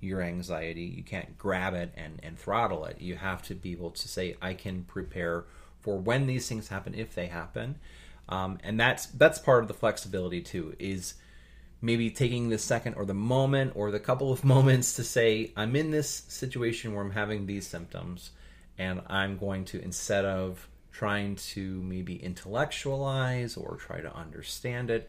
your 0.00 0.20
anxiety 0.20 0.82
you 0.82 1.04
can't 1.04 1.38
grab 1.38 1.74
it 1.74 1.92
and, 1.96 2.18
and 2.24 2.36
throttle 2.36 2.84
it 2.84 3.00
you 3.00 3.14
have 3.14 3.40
to 3.40 3.54
be 3.54 3.70
able 3.70 3.90
to 3.90 4.08
say 4.08 4.36
i 4.42 4.52
can 4.52 4.82
prepare 4.82 5.44
for 5.78 5.96
when 5.96 6.26
these 6.26 6.48
things 6.48 6.66
happen 6.68 6.92
if 6.94 7.14
they 7.14 7.26
happen 7.26 7.76
um, 8.28 8.58
and 8.62 8.78
that's 8.78 9.06
that's 9.06 9.38
part 9.38 9.62
of 9.62 9.68
the 9.68 9.74
flexibility 9.74 10.40
too. 10.40 10.74
Is 10.78 11.14
maybe 11.80 12.10
taking 12.10 12.48
the 12.48 12.58
second 12.58 12.94
or 12.94 13.04
the 13.04 13.14
moment 13.14 13.72
or 13.74 13.90
the 13.90 14.00
couple 14.00 14.32
of 14.32 14.44
moments 14.54 14.94
to 14.94 15.04
say, 15.04 15.52
I'm 15.56 15.76
in 15.76 15.90
this 15.90 16.24
situation 16.28 16.94
where 16.94 17.04
I'm 17.04 17.12
having 17.12 17.46
these 17.46 17.66
symptoms, 17.66 18.30
and 18.76 19.00
I'm 19.06 19.38
going 19.38 19.64
to 19.66 19.82
instead 19.82 20.24
of 20.24 20.68
trying 20.92 21.36
to 21.36 21.80
maybe 21.82 22.16
intellectualize 22.16 23.56
or 23.56 23.76
try 23.76 24.00
to 24.00 24.14
understand 24.14 24.90
it 24.90 25.08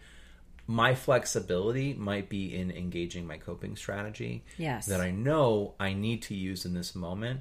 my 0.69 0.93
flexibility 0.93 1.95
might 1.95 2.29
be 2.29 2.55
in 2.55 2.69
engaging 2.69 3.25
my 3.25 3.37
coping 3.37 3.75
strategy 3.75 4.43
Yes. 4.55 4.85
that 4.85 5.01
I 5.01 5.09
know 5.09 5.73
I 5.79 5.93
need 5.93 6.21
to 6.23 6.35
use 6.35 6.63
in 6.63 6.75
this 6.75 6.93
moment. 6.93 7.39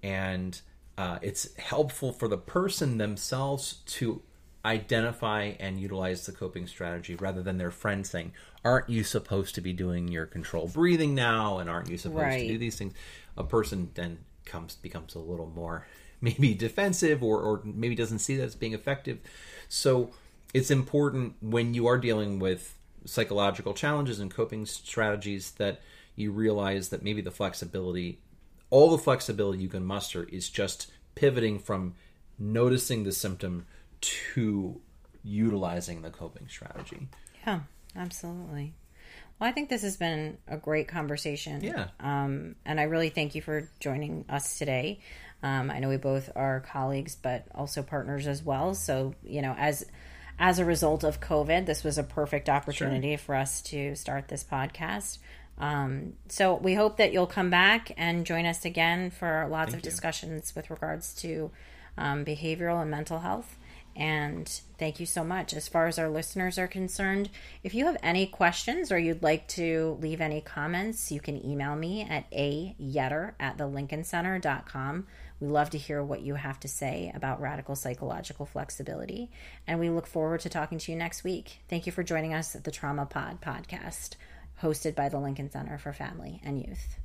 And 0.00 0.60
uh, 0.96 1.18
it's 1.20 1.56
helpful 1.56 2.12
for 2.12 2.28
the 2.28 2.38
person 2.38 2.98
themselves 2.98 3.78
to 3.86 4.22
identify 4.64 5.54
and 5.58 5.80
utilize 5.80 6.24
the 6.26 6.30
coping 6.32 6.68
strategy 6.68 7.16
rather 7.16 7.42
than 7.42 7.58
their 7.58 7.72
friend 7.72 8.06
saying, 8.06 8.32
Aren't 8.64 8.88
you 8.88 9.02
supposed 9.02 9.56
to 9.56 9.60
be 9.60 9.72
doing 9.72 10.06
your 10.06 10.26
controlled 10.26 10.72
breathing 10.72 11.16
now? 11.16 11.58
And 11.58 11.68
aren't 11.68 11.90
you 11.90 11.98
supposed 11.98 12.18
Right. 12.22 12.42
to 12.42 12.48
do 12.48 12.58
these 12.58 12.76
things? 12.76 12.94
A 13.36 13.42
person 13.42 13.90
then 13.94 14.18
comes 14.44 14.76
becomes 14.76 15.16
a 15.16 15.18
little 15.18 15.50
more 15.54 15.86
maybe 16.20 16.54
defensive 16.54 17.22
or, 17.24 17.40
or 17.40 17.60
maybe 17.64 17.96
doesn't 17.96 18.18
see 18.20 18.36
that 18.36 18.44
as 18.44 18.54
being 18.54 18.72
effective. 18.74 19.18
So 19.68 20.10
it's 20.54 20.70
important 20.70 21.34
when 21.40 21.74
you 21.74 21.86
are 21.86 21.98
dealing 21.98 22.38
with 22.38 22.76
psychological 23.04 23.74
challenges 23.74 24.20
and 24.20 24.30
coping 24.30 24.66
strategies 24.66 25.52
that 25.52 25.80
you 26.16 26.32
realize 26.32 26.88
that 26.88 27.02
maybe 27.02 27.20
the 27.20 27.30
flexibility 27.30 28.18
all 28.70 28.90
the 28.90 28.98
flexibility 28.98 29.62
you 29.62 29.68
can 29.68 29.84
muster 29.84 30.24
is 30.24 30.50
just 30.50 30.90
pivoting 31.14 31.58
from 31.58 31.94
noticing 32.38 33.04
the 33.04 33.12
symptom 33.12 33.66
to 34.00 34.80
utilizing 35.22 36.02
the 36.02 36.10
coping 36.10 36.46
strategy 36.48 37.08
Yeah, 37.46 37.60
absolutely. 37.96 38.74
Well, 39.38 39.48
I 39.48 39.52
think 39.52 39.68
this 39.68 39.82
has 39.82 39.96
been 39.96 40.38
a 40.48 40.56
great 40.56 40.88
conversation. 40.88 41.62
Yeah. 41.62 41.88
Um, 42.00 42.56
and 42.64 42.80
I 42.80 42.84
really 42.84 43.08
thank 43.08 43.34
you 43.36 43.42
for 43.42 43.68
joining 43.78 44.24
us 44.28 44.58
today. 44.58 45.00
Um, 45.42 45.70
I 45.70 45.78
know 45.78 45.88
we 45.88 45.96
both 45.96 46.30
are 46.34 46.60
colleagues, 46.60 47.14
but 47.14 47.46
also 47.54 47.82
partners 47.82 48.26
as 48.26 48.42
well. 48.42 48.74
So, 48.74 49.14
you 49.22 49.40
know, 49.40 49.54
as 49.56 49.84
as 50.38 50.58
a 50.58 50.64
result 50.64 51.04
of 51.04 51.20
COVID, 51.20 51.66
this 51.66 51.82
was 51.82 51.98
a 51.98 52.02
perfect 52.02 52.48
opportunity 52.48 53.16
for 53.16 53.34
us 53.34 53.60
to 53.62 53.94
start 53.96 54.28
this 54.28 54.44
podcast. 54.44 55.18
Um, 55.58 56.14
so 56.28 56.54
we 56.54 56.74
hope 56.74 56.98
that 56.98 57.12
you'll 57.12 57.26
come 57.26 57.50
back 57.50 57.90
and 57.96 58.24
join 58.24 58.46
us 58.46 58.64
again 58.64 59.10
for 59.10 59.48
lots 59.50 59.70
of 59.72 59.80
you. 59.80 59.82
discussions 59.82 60.54
with 60.54 60.70
regards 60.70 61.14
to 61.16 61.50
um, 61.96 62.24
behavioral 62.24 62.80
and 62.80 62.90
mental 62.90 63.18
health. 63.18 63.56
And 63.96 64.48
thank 64.78 65.00
you 65.00 65.06
so 65.06 65.24
much. 65.24 65.52
As 65.52 65.66
far 65.66 65.88
as 65.88 65.98
our 65.98 66.08
listeners 66.08 66.56
are 66.56 66.68
concerned, 66.68 67.30
if 67.64 67.74
you 67.74 67.86
have 67.86 67.96
any 68.00 68.26
questions 68.26 68.92
or 68.92 68.98
you'd 68.98 69.24
like 69.24 69.48
to 69.48 69.98
leave 70.00 70.20
any 70.20 70.40
comments, 70.40 71.10
you 71.10 71.18
can 71.18 71.44
email 71.44 71.74
me 71.74 72.02
at 72.02 72.26
a 72.30 72.76
yetter 72.80 73.32
at 73.40 73.58
thelincolncenter.com. 73.58 75.06
We 75.40 75.46
love 75.46 75.70
to 75.70 75.78
hear 75.78 76.02
what 76.02 76.22
you 76.22 76.34
have 76.34 76.58
to 76.60 76.68
say 76.68 77.12
about 77.14 77.40
radical 77.40 77.76
psychological 77.76 78.44
flexibility. 78.44 79.30
And 79.66 79.78
we 79.78 79.88
look 79.88 80.06
forward 80.06 80.40
to 80.40 80.48
talking 80.48 80.78
to 80.78 80.92
you 80.92 80.98
next 80.98 81.22
week. 81.24 81.60
Thank 81.68 81.86
you 81.86 81.92
for 81.92 82.02
joining 82.02 82.34
us 82.34 82.56
at 82.56 82.64
the 82.64 82.70
Trauma 82.70 83.06
Pod 83.06 83.40
podcast, 83.40 84.14
hosted 84.62 84.94
by 84.94 85.08
the 85.08 85.20
Lincoln 85.20 85.50
Center 85.50 85.78
for 85.78 85.92
Family 85.92 86.40
and 86.44 86.60
Youth. 86.60 86.98